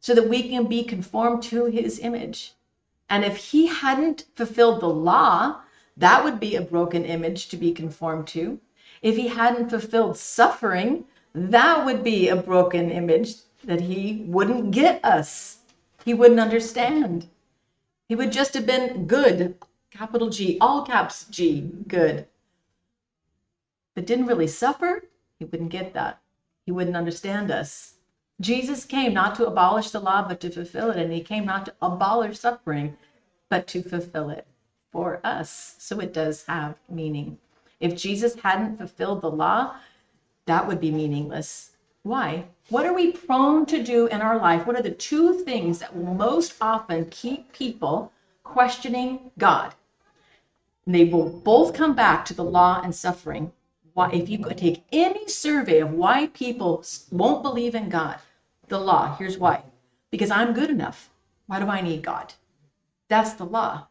[0.00, 2.52] So that we can be conformed to his image.
[3.08, 5.62] And if he hadn't fulfilled the law,
[5.96, 8.60] that would be a broken image to be conformed to.
[9.04, 15.04] If he hadn't fulfilled suffering, that would be a broken image that he wouldn't get
[15.04, 15.58] us.
[16.06, 17.28] He wouldn't understand.
[18.08, 19.56] He would just have been good,
[19.90, 22.26] capital G, all caps G, good.
[23.94, 25.04] But didn't really suffer,
[25.38, 26.22] he wouldn't get that.
[26.64, 27.96] He wouldn't understand us.
[28.40, 30.96] Jesus came not to abolish the law, but to fulfill it.
[30.96, 32.96] And he came not to abolish suffering,
[33.50, 34.46] but to fulfill it
[34.90, 35.74] for us.
[35.78, 37.38] So it does have meaning.
[37.84, 39.76] If Jesus hadn't fulfilled the law,
[40.46, 41.72] that would be meaningless.
[42.02, 42.46] Why?
[42.70, 44.66] What are we prone to do in our life?
[44.66, 48.12] What are the two things that will most often keep people
[48.44, 49.74] questioning God?
[50.86, 53.52] And they will both come back to the law and suffering
[53.94, 58.18] why if you could take any survey of why people won't believe in God,
[58.68, 59.64] the law, here's why.
[60.10, 61.10] Because I'm good enough.
[61.48, 62.34] Why do I need God?
[63.08, 63.88] That's the law.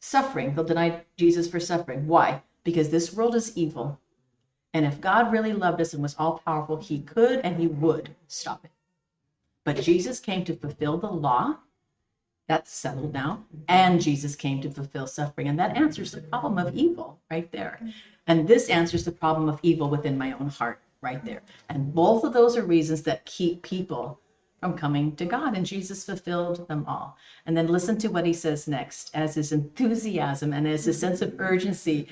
[0.00, 0.54] suffering.
[0.54, 2.06] They'll deny Jesus for suffering.
[2.08, 2.42] Why?
[2.66, 3.98] Because this world is evil.
[4.74, 8.14] And if God really loved us and was all powerful, he could and he would
[8.26, 8.72] stop it.
[9.64, 11.58] But Jesus came to fulfill the law.
[12.48, 13.44] That's settled now.
[13.68, 15.46] And Jesus came to fulfill suffering.
[15.46, 17.80] And that answers the problem of evil right there.
[18.26, 21.42] And this answers the problem of evil within my own heart right there.
[21.68, 24.18] And both of those are reasons that keep people
[24.60, 25.56] from coming to God.
[25.56, 27.16] And Jesus fulfilled them all.
[27.46, 31.22] And then listen to what he says next as his enthusiasm and as his sense
[31.22, 32.08] of urgency.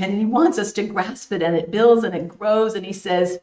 [0.00, 2.74] And he wants us to grasp it, and it builds and it grows.
[2.74, 3.38] And he says,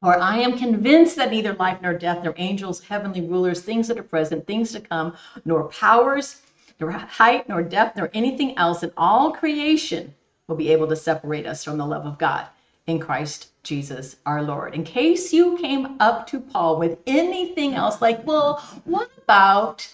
[0.00, 3.98] For I am convinced that neither life nor death, nor angels, heavenly rulers, things that
[3.98, 6.42] are present, things to come, nor powers,
[6.80, 10.14] nor height, nor depth, nor anything else in all creation
[10.46, 12.46] will be able to separate us from the love of God
[12.86, 14.74] in Christ Jesus our Lord.
[14.74, 19.88] In case you came up to Paul with anything else, like, well, what about,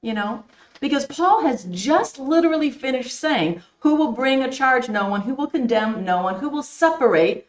[0.00, 0.44] you know,
[0.82, 4.88] because Paul has just literally finished saying, Who will bring a charge?
[4.88, 5.20] No one.
[5.20, 6.04] Who will condemn?
[6.04, 6.34] No one.
[6.34, 7.46] Who will separate?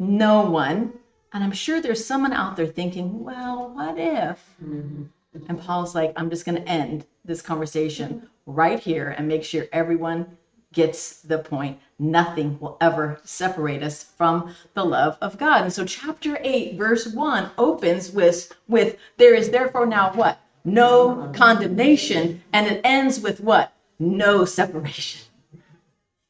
[0.00, 0.92] No one.
[1.32, 4.44] And I'm sure there's someone out there thinking, Well, what if?
[4.62, 5.04] Mm-hmm.
[5.48, 9.66] And Paul's like, I'm just going to end this conversation right here and make sure
[9.72, 10.36] everyone
[10.72, 11.78] gets the point.
[12.00, 15.62] Nothing will ever separate us from the love of God.
[15.62, 20.40] And so chapter 8 verse 1 opens with with there is therefore now what?
[20.66, 23.72] No condemnation and it ends with what?
[24.00, 25.20] No separation.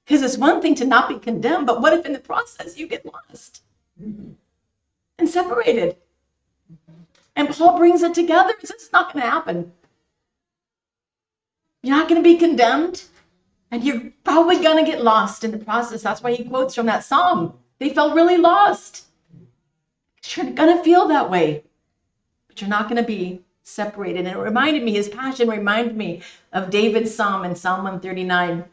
[0.04, 2.86] Because it's one thing to not be condemned, but what if in the process you
[2.86, 3.62] get lost
[3.98, 4.36] and
[5.26, 5.96] separated?
[7.34, 8.52] And Paul brings it together.
[8.60, 9.72] It's not going to happen.
[11.82, 13.04] You're not going to be condemned.
[13.70, 16.02] And you're probably going to get lost in the process.
[16.02, 17.54] That's why he quotes from that psalm.
[17.78, 19.06] They felt really lost.
[20.28, 21.64] You're going to feel that way,
[22.48, 24.26] but you're not going to be separated.
[24.26, 28.64] And it reminded me, his passion reminded me of David's psalm in Psalm 139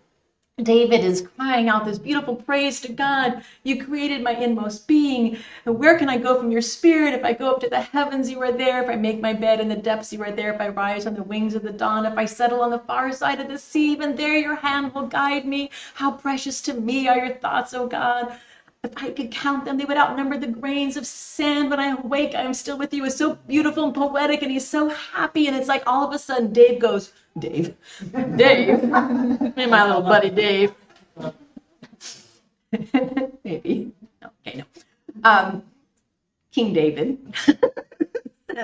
[0.61, 3.43] David is crying out this beautiful praise to God.
[3.63, 5.39] You created my inmost being.
[5.63, 7.15] Where can I go from your spirit?
[7.15, 8.83] If I go up to the heavens, you are there.
[8.83, 10.53] If I make my bed in the depths, you are there.
[10.53, 13.11] If I rise on the wings of the dawn, if I settle on the far
[13.13, 15.71] side of the sea, even there your hand will guide me.
[15.95, 18.37] How precious to me are your thoughts, O God.
[18.83, 21.69] If I could count them, they would outnumber the grains of sand.
[21.69, 23.05] When I awake, I am still with you.
[23.05, 25.47] It's so beautiful and poetic, and he's so happy.
[25.47, 27.75] And it's like all of a sudden, Dave goes, Dave,
[28.35, 30.73] Dave, me my little buddy Dave.
[33.45, 33.93] Maybe.
[34.45, 34.65] Okay, no.
[35.23, 35.63] Um,
[36.51, 37.19] King David.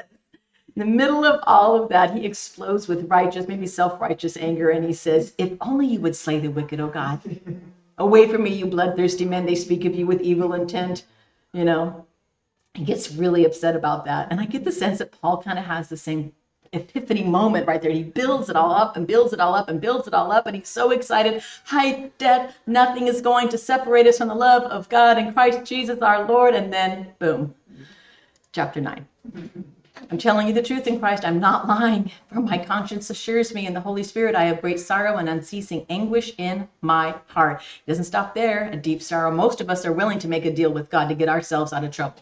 [0.75, 4.69] In the middle of all of that, he explodes with righteous, maybe self righteous anger,
[4.69, 7.19] and he says, If only you would slay the wicked, O God.
[7.99, 9.45] Away from me, you bloodthirsty men.
[9.45, 11.05] They speak of you with evil intent.
[11.53, 12.05] You know,
[12.73, 14.29] he gets really upset about that.
[14.31, 16.31] And I get the sense that Paul kind of has the same
[16.71, 17.91] epiphany moment right there.
[17.91, 20.47] He builds it all up and builds it all up and builds it all up.
[20.47, 21.43] And he's so excited.
[21.65, 25.65] Height, depth, nothing is going to separate us from the love of God and Christ
[25.65, 26.55] Jesus our Lord.
[26.55, 27.53] And then, boom,
[28.53, 29.05] chapter 9.
[30.11, 31.23] I'm telling you the truth in Christ.
[31.23, 34.79] I'm not lying, for my conscience assures me in the Holy Spirit I have great
[34.79, 37.61] sorrow and unceasing anguish in my heart.
[37.85, 38.69] It doesn't stop there.
[38.71, 39.29] A deep sorrow.
[39.29, 41.83] Most of us are willing to make a deal with God to get ourselves out
[41.83, 42.21] of trouble.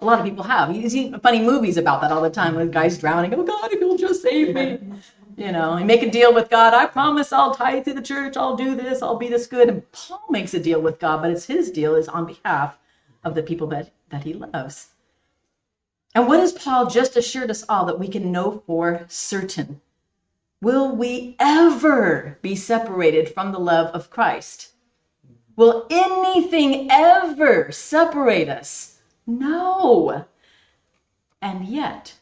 [0.00, 0.76] A lot of people have.
[0.76, 3.34] You see funny movies about that all the time with guys drowning.
[3.34, 4.78] Oh God, if you'll just save me.
[5.36, 6.72] You know, and make a deal with God.
[6.72, 8.36] I promise I'll tithe to the church.
[8.36, 9.02] I'll do this.
[9.02, 9.68] I'll be this good.
[9.68, 12.78] And Paul makes a deal with God, but it's his deal is on behalf
[13.24, 14.91] of the people that, that he loves.
[16.14, 19.80] And what has Paul just assured us all that we can know for certain?
[20.60, 24.74] Will we ever be separated from the love of Christ?
[25.56, 29.00] Will anything ever separate us?
[29.26, 30.26] No.
[31.40, 32.14] And yet,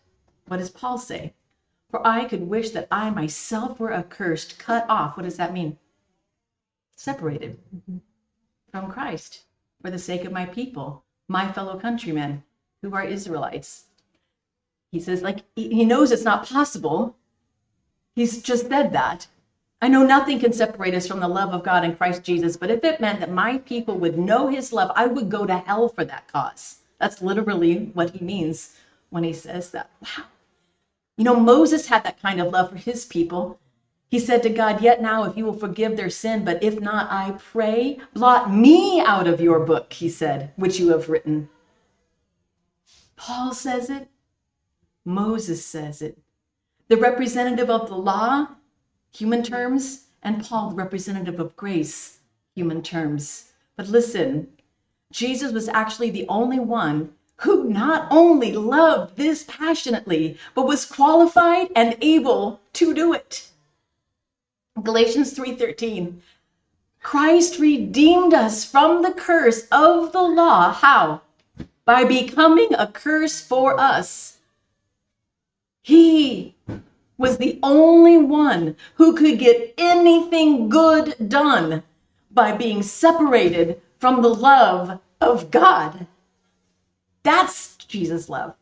[0.46, 1.34] what does Paul say?
[1.90, 5.16] For I could wish that I myself were accursed, cut off.
[5.16, 5.78] What does that mean?
[6.94, 7.98] Separated mm-hmm.
[8.70, 9.42] from Christ
[9.82, 12.44] for the sake of my people, my fellow countrymen
[12.82, 13.84] who are Israelites.
[14.92, 17.16] He says, like, he knows it's not possible.
[18.16, 19.26] He's just said that.
[19.82, 22.70] I know nothing can separate us from the love of God in Christ Jesus, but
[22.70, 25.88] if it meant that my people would know his love, I would go to hell
[25.88, 26.80] for that cause.
[26.98, 28.76] That's literally what he means
[29.08, 29.90] when he says that.
[30.02, 30.24] Wow.
[31.16, 33.58] You know, Moses had that kind of love for his people.
[34.10, 37.10] He said to God, Yet now, if you will forgive their sin, but if not,
[37.10, 41.48] I pray, blot me out of your book, he said, which you have written.
[43.20, 44.08] Paul says it.
[45.04, 46.16] Moses says it.
[46.88, 48.48] The representative of the law,
[49.12, 52.20] human terms, and Paul, the representative of grace,
[52.54, 53.52] human terms.
[53.76, 54.48] But listen,
[55.12, 61.68] Jesus was actually the only one who not only loved this passionately, but was qualified
[61.76, 63.50] and able to do it.
[64.82, 66.22] Galatians 3:13.
[67.02, 70.72] Christ redeemed us from the curse of the law.
[70.72, 71.20] How?
[71.90, 74.38] By becoming a curse for us.
[75.82, 76.54] He
[77.18, 81.82] was the only one who could get anything good done
[82.30, 86.06] by being separated from the love of God.
[87.24, 88.54] That's Jesus' love.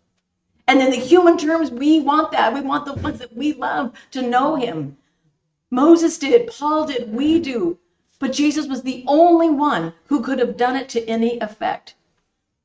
[0.66, 2.55] And in the human terms, we want that.
[2.55, 4.97] We want the ones that we love to know him.
[5.70, 7.76] Moses did, Paul did, we do.
[8.20, 11.95] But Jesus was the only one who could have done it to any effect.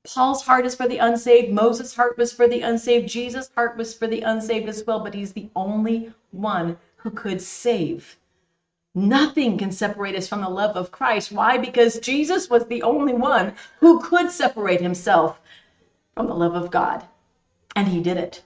[0.05, 1.53] Paul's heart is for the unsaved.
[1.53, 3.07] Moses' heart was for the unsaved.
[3.07, 4.99] Jesus' heart was for the unsaved as well.
[4.99, 8.17] But he's the only one who could save.
[8.93, 11.31] Nothing can separate us from the love of Christ.
[11.31, 11.57] Why?
[11.57, 15.39] Because Jesus was the only one who could separate himself
[16.13, 17.05] from the love of God.
[17.75, 18.43] And he did it.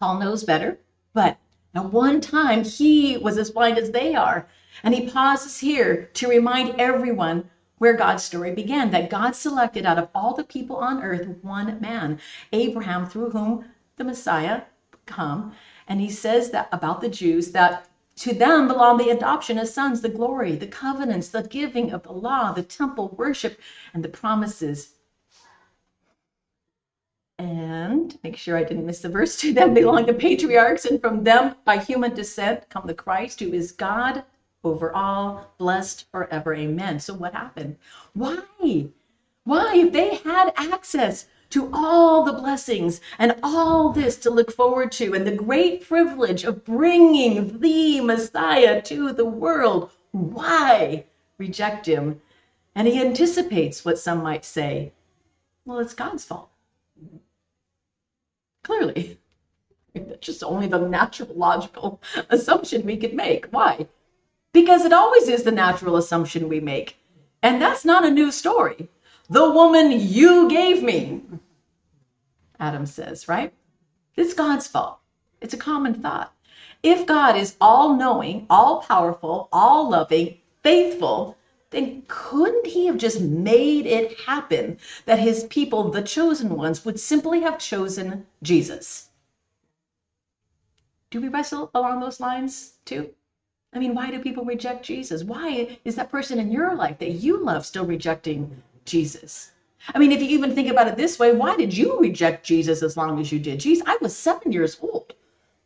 [0.00, 0.78] Paul knows better,
[1.12, 1.36] but
[1.74, 4.48] at one time he was as blind as they are.
[4.82, 7.50] And he pauses here to remind everyone
[7.80, 11.80] where God's story began that God selected out of all the people on earth one
[11.80, 12.20] man,
[12.52, 13.64] Abraham, through whom
[13.96, 14.62] the Messiah
[15.06, 15.54] come.
[15.88, 20.02] And he says that about the Jews that to them belong the adoption as sons,
[20.02, 23.58] the glory, the covenants, the giving of the law, the temple worship,
[23.94, 24.90] and the promises
[27.38, 29.36] and make sure I didn't miss the verse.
[29.40, 33.52] To them belong the patriarchs, and from them by human descent come the Christ, who
[33.54, 34.24] is God
[34.62, 36.54] over all, blessed forever.
[36.54, 37.00] Amen.
[37.00, 37.76] So what happened?
[38.12, 38.88] Why?
[39.44, 39.76] Why?
[39.76, 45.14] If they had access to all the blessings and all this to look forward to,
[45.14, 51.06] and the great privilege of bringing the Messiah to the world, why
[51.38, 52.20] reject him?
[52.74, 54.92] And he anticipates what some might say.
[55.64, 56.50] Well, it's God's fault.
[58.62, 59.18] Clearly.
[59.94, 63.46] That's just only the natural logical assumption we could make.
[63.46, 63.88] Why?
[64.52, 66.96] Because it always is the natural assumption we make.
[67.42, 68.88] And that's not a new story.
[69.28, 71.22] The woman you gave me,
[72.58, 73.54] Adam says, right?
[74.16, 74.98] It's God's fault.
[75.40, 76.34] It's a common thought.
[76.82, 81.36] If God is all knowing, all powerful, all loving, faithful,
[81.70, 86.98] then couldn't he have just made it happen that his people, the chosen ones, would
[86.98, 89.10] simply have chosen Jesus?
[91.10, 93.10] Do we wrestle along those lines too?
[93.72, 95.22] I mean, why do people reject Jesus?
[95.22, 99.52] Why is that person in your life that you love still rejecting Jesus?
[99.94, 102.82] I mean, if you even think about it this way, why did you reject Jesus
[102.82, 103.60] as long as you did?
[103.60, 105.14] Jesus, I was seven years old.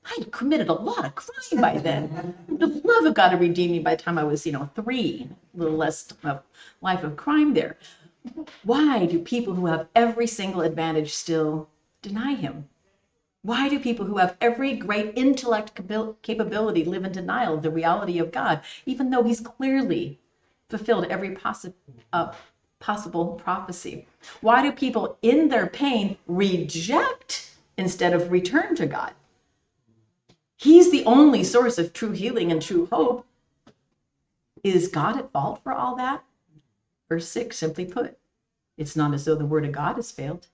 [0.04, 2.34] I had committed a lot of crime by then.
[2.48, 5.28] The love of God had redeemed me by the time I was, you know, three,
[5.54, 6.42] a little less of
[6.82, 7.78] life of crime there.
[8.64, 11.68] Why do people who have every single advantage still
[12.02, 12.68] deny him?
[13.44, 15.74] Why do people who have every great intellect
[16.22, 20.18] capability live in denial of the reality of God, even though he's clearly
[20.70, 21.74] fulfilled every possi-
[22.14, 22.32] uh,
[22.80, 24.08] possible prophecy?
[24.40, 29.12] Why do people in their pain reject instead of return to God?
[30.56, 33.26] He's the only source of true healing and true hope.
[34.64, 36.24] Is God at fault for all that?
[37.10, 38.16] Verse 6 simply put,
[38.78, 40.48] it's not as though the word of God has failed.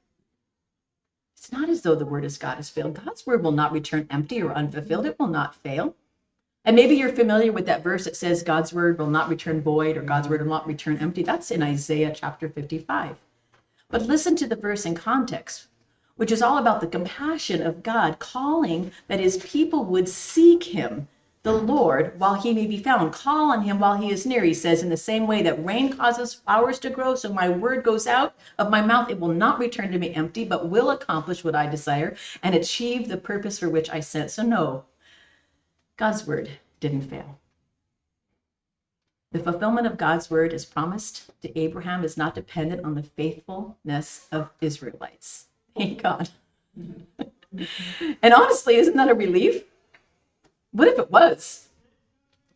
[1.40, 3.02] It's not as though the word of God has failed.
[3.02, 5.06] God's word will not return empty or unfulfilled.
[5.06, 5.96] It will not fail.
[6.66, 9.96] And maybe you're familiar with that verse that says God's word will not return void
[9.96, 11.22] or God's word will not return empty.
[11.22, 13.16] That's in Isaiah chapter 55.
[13.88, 15.68] But listen to the verse in context
[16.16, 21.08] which is all about the compassion of God, calling that his people would seek him,
[21.42, 23.12] the Lord, while he may be found.
[23.12, 25.96] Call on him while he is near, he says, in the same way that rain
[25.96, 29.08] causes flowers to grow, so my word goes out of my mouth.
[29.08, 33.08] It will not return to me empty, but will accomplish what I desire and achieve
[33.08, 34.30] the purpose for which I sent.
[34.30, 34.84] So, no,
[35.96, 37.38] God's word didn't fail.
[39.32, 44.26] The fulfillment of God's word as promised to Abraham is not dependent on the faithfulness
[44.32, 45.46] of Israelites.
[45.76, 46.28] Thank God.
[46.76, 49.62] and honestly, isn't that a relief?
[50.72, 51.68] What if it was?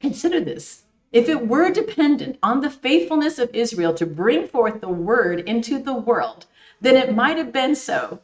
[0.01, 0.85] Consider this.
[1.13, 5.79] If it were dependent on the faithfulness of Israel to bring forth the word into
[5.79, 6.47] the world,
[6.81, 8.21] then it might have been so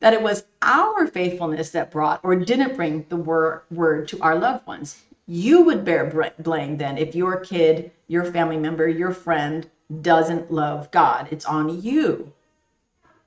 [0.00, 4.36] that it was our faithfulness that brought or didn't bring the word, word to our
[4.38, 5.02] loved ones.
[5.26, 9.70] You would bear blame then if your kid, your family member, your friend
[10.02, 11.28] doesn't love God.
[11.30, 12.32] It's on you,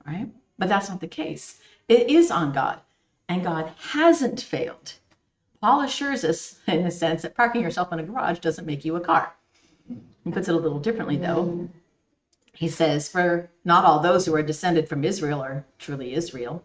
[0.06, 0.28] right?
[0.58, 1.60] But that's not the case.
[1.88, 2.80] It is on God,
[3.28, 4.94] and God hasn't failed.
[5.66, 8.94] Paul assures us, in a sense, that parking yourself in a garage doesn't make you
[8.94, 9.34] a car.
[10.22, 11.68] He puts it a little differently, though.
[12.52, 16.62] He says, For not all those who are descended from Israel are truly Israel,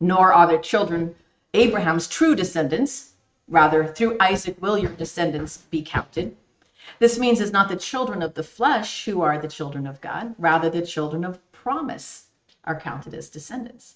[0.00, 1.14] nor are their children
[1.54, 3.12] Abraham's true descendants.
[3.46, 6.36] Rather, through Isaac will your descendants be counted.
[6.98, 10.34] This means it's not the children of the flesh who are the children of God,
[10.38, 12.30] rather, the children of promise
[12.64, 13.94] are counted as descendants.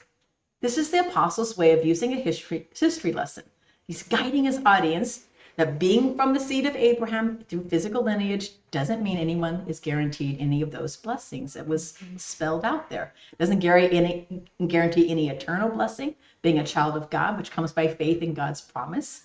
[0.60, 3.42] This is the apostle's way of using a history, history lesson.
[3.88, 5.24] He's guiding his audience
[5.56, 10.36] that being from the seed of Abraham through physical lineage doesn't mean anyone is guaranteed
[10.38, 13.14] any of those blessings that was spelled out there.
[13.38, 18.34] Doesn't guarantee any eternal blessing, being a child of God, which comes by faith in
[18.34, 19.22] God's promise.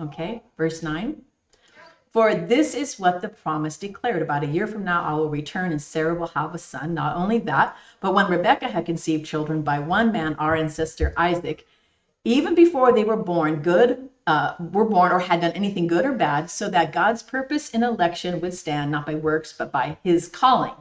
[0.00, 1.20] Okay, verse 9.
[2.10, 4.22] For this is what the promise declared.
[4.22, 6.94] About a year from now, I will return and Sarah will have a son.
[6.94, 11.66] Not only that, but when Rebekah had conceived children by one man, our ancestor Isaac,
[12.26, 16.12] even before they were born, good uh, were born or had done anything good or
[16.12, 20.26] bad, so that God's purpose in election would stand not by works, but by his
[20.26, 20.74] calling.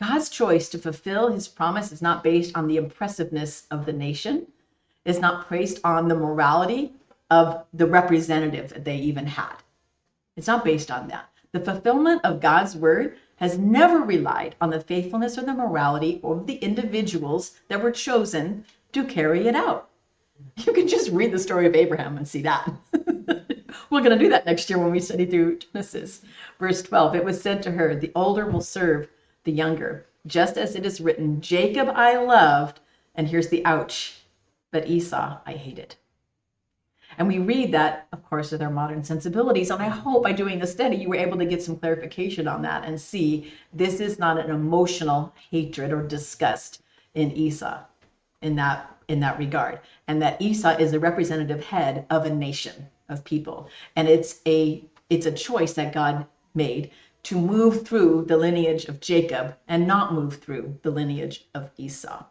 [0.00, 4.48] God's choice to fulfill his promise is not based on the impressiveness of the nation,
[5.04, 6.94] is not based on the morality
[7.30, 9.54] of the representative that they even had.
[10.36, 11.28] It's not based on that.
[11.52, 16.48] The fulfillment of God's word has never relied on the faithfulness or the morality of
[16.48, 19.89] the individuals that were chosen to carry it out.
[20.66, 22.70] You can just read the story of Abraham and see that.
[23.90, 26.22] We're going to do that next year when we study through Genesis.
[26.58, 29.08] Verse 12 It was said to her, The older will serve
[29.44, 32.80] the younger, just as it is written, Jacob I loved,
[33.14, 34.20] and here's the ouch,
[34.70, 35.96] but Esau I hated.
[37.18, 39.70] And we read that, of course, with our modern sensibilities.
[39.70, 42.62] And I hope by doing the study, you were able to get some clarification on
[42.62, 46.82] that and see this is not an emotional hatred or disgust
[47.14, 47.80] in Esau
[48.42, 52.86] in that in that regard and that esau is a representative head of a nation
[53.08, 53.68] of people.
[53.96, 56.90] And it's a it's a choice that god made
[57.24, 62.24] to move through the lineage of jacob and not move through the lineage of esau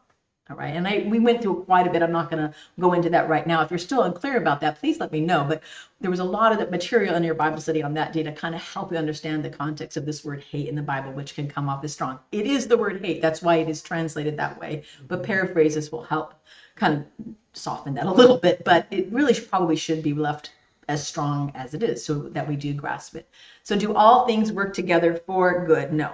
[0.49, 2.01] all right and i we went through quite a bit.
[2.01, 3.61] I'm not going to go into that right now.
[3.61, 5.45] If you're still unclear about that please let me know.
[5.47, 5.63] But
[6.01, 8.31] there was a lot of the material in your bible study on that day to
[8.31, 11.35] kind of help you understand the context of this word hate in the bible which
[11.35, 12.19] can come off as strong.
[12.31, 13.21] It is the word hate.
[13.21, 14.83] That's why it is translated that way.
[15.07, 15.25] But mm-hmm.
[15.25, 16.33] paraphrases will help
[16.75, 20.51] kind of soften that a little bit, but it really probably should be left
[20.87, 23.29] as strong as it is so that we do grasp it.
[23.63, 25.93] So, do all things work together for good?
[25.93, 26.13] No,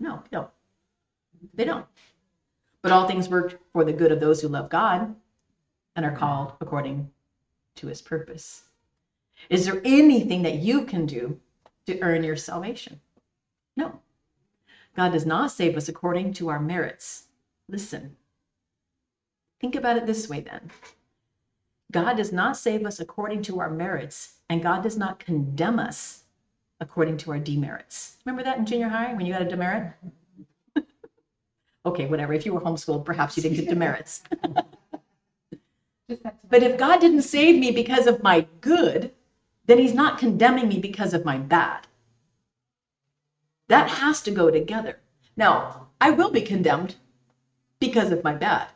[0.00, 0.50] no, no,
[1.52, 1.86] they don't.
[2.84, 5.16] But all things work for the good of those who love God
[5.96, 7.10] and are called according
[7.76, 8.62] to his purpose.
[9.50, 11.40] Is there anything that you can do
[11.86, 13.00] to earn your salvation?
[13.76, 14.00] No.
[14.94, 17.24] God does not save us according to our merits.
[17.68, 18.16] Listen,
[19.64, 20.70] Think about it this way then
[21.90, 26.24] God does not save us according to our merits, and God does not condemn us
[26.80, 28.18] according to our demerits.
[28.26, 29.94] Remember that in junior high when you had a demerit?
[31.86, 32.32] Okay, whatever.
[32.32, 34.22] If you were homeschooled, perhaps you didn't get demerits.
[36.08, 39.12] but if God didn't save me because of my good,
[39.66, 41.86] then He's not condemning me because of my bad.
[43.68, 45.00] That has to go together.
[45.36, 46.96] Now, I will be condemned
[47.80, 48.68] because of my bad.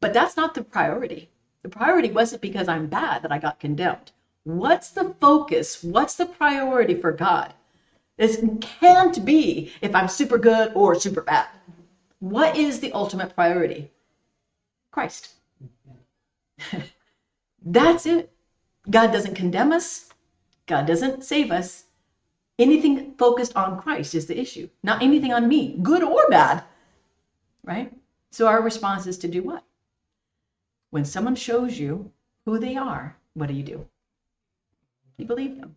[0.00, 1.30] But that's not the priority.
[1.62, 4.12] The priority wasn't because I'm bad that I got condemned.
[4.44, 5.82] What's the focus?
[5.82, 7.54] What's the priority for God?
[8.18, 11.46] This can't be if I'm super good or super bad.
[12.22, 13.90] What is the ultimate priority?
[14.92, 15.30] Christ.
[17.64, 18.30] That's it.
[18.88, 20.08] God doesn't condemn us.
[20.66, 21.86] God doesn't save us.
[22.60, 26.62] Anything focused on Christ is the issue, not anything on me, good or bad.
[27.64, 27.92] Right?
[28.30, 29.64] So our response is to do what?
[30.90, 32.12] When someone shows you
[32.44, 33.84] who they are, what do you do?
[35.18, 35.76] You believe them.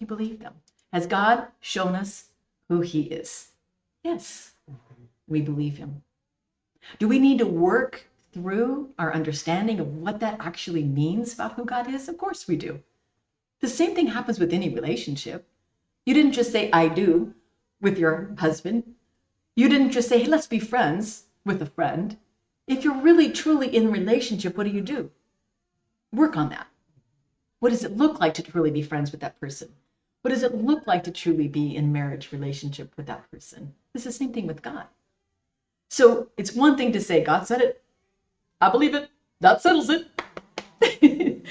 [0.00, 0.54] You believe them.
[0.92, 2.30] Has God shown us
[2.68, 3.52] who He is?
[4.02, 4.55] Yes,
[5.28, 6.02] we believe Him.
[6.98, 11.64] Do we need to work through our understanding of what that actually means about who
[11.64, 12.08] God is?
[12.08, 12.82] Of course we do.
[13.60, 15.48] The same thing happens with any relationship.
[16.04, 17.34] You didn't just say, I do
[17.80, 18.94] with your husband.
[19.56, 22.16] You didn't just say, hey, let's be friends with a friend.
[22.66, 25.10] If you're really truly in relationship, what do you do?
[26.12, 26.66] Work on that.
[27.60, 29.68] What does it look like to truly be friends with that person?
[30.22, 33.72] What does it look like to truly be in marriage relationship with that person?
[33.94, 34.86] It's the same thing with God.
[35.88, 37.82] So it's one thing to say, God said it.
[38.60, 39.08] I believe it.
[39.40, 40.08] That settles it.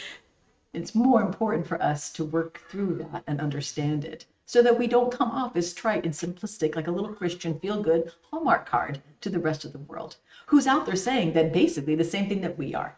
[0.74, 4.88] it's more important for us to work through that and understand it so that we
[4.88, 9.02] don't come off as trite and simplistic like a little Christian feel good Hallmark card
[9.22, 12.42] to the rest of the world who's out there saying that basically the same thing
[12.42, 12.96] that we are.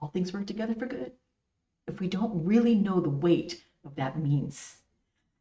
[0.00, 1.12] All things work together for good.
[1.86, 4.76] If we don't really know the weight of that means.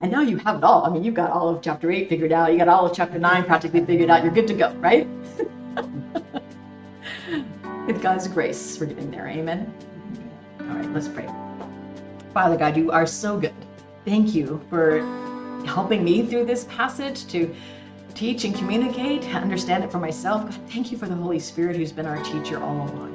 [0.01, 0.85] And now you have it all.
[0.85, 2.51] I mean, you've got all of chapter 8 figured out.
[2.51, 4.23] You got all of chapter 9 practically figured out.
[4.23, 5.07] You're good to go, right?
[7.87, 9.27] With God's grace, we're getting there.
[9.27, 9.73] Amen.
[10.59, 11.27] All right, let's pray.
[12.33, 13.53] Father God, you are so good.
[14.05, 14.99] Thank you for
[15.65, 17.53] helping me through this passage to
[18.13, 20.43] teach and communicate, understand it for myself.
[20.43, 23.12] God, thank you for the Holy Spirit who's been our teacher all along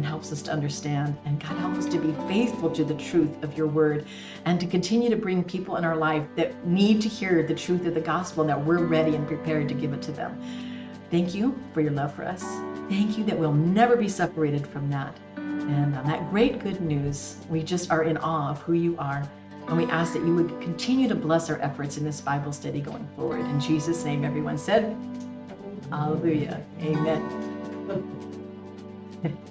[0.00, 1.14] and helps us to understand.
[1.26, 4.06] And God, help us to be faithful to the truth of your word
[4.46, 7.84] and to continue to bring people in our life that need to hear the truth
[7.84, 10.40] of the gospel and that we're ready and prepared to give it to them.
[11.10, 12.42] Thank you for your love for us.
[12.88, 15.14] Thank you that we'll never be separated from that.
[15.36, 19.28] And on that great good news, we just are in awe of who you are.
[19.68, 22.80] And we ask that you would continue to bless our efforts in this Bible study
[22.80, 23.40] going forward.
[23.40, 24.96] In Jesus' name, everyone said,
[25.90, 26.64] Hallelujah.
[26.80, 28.06] Amen.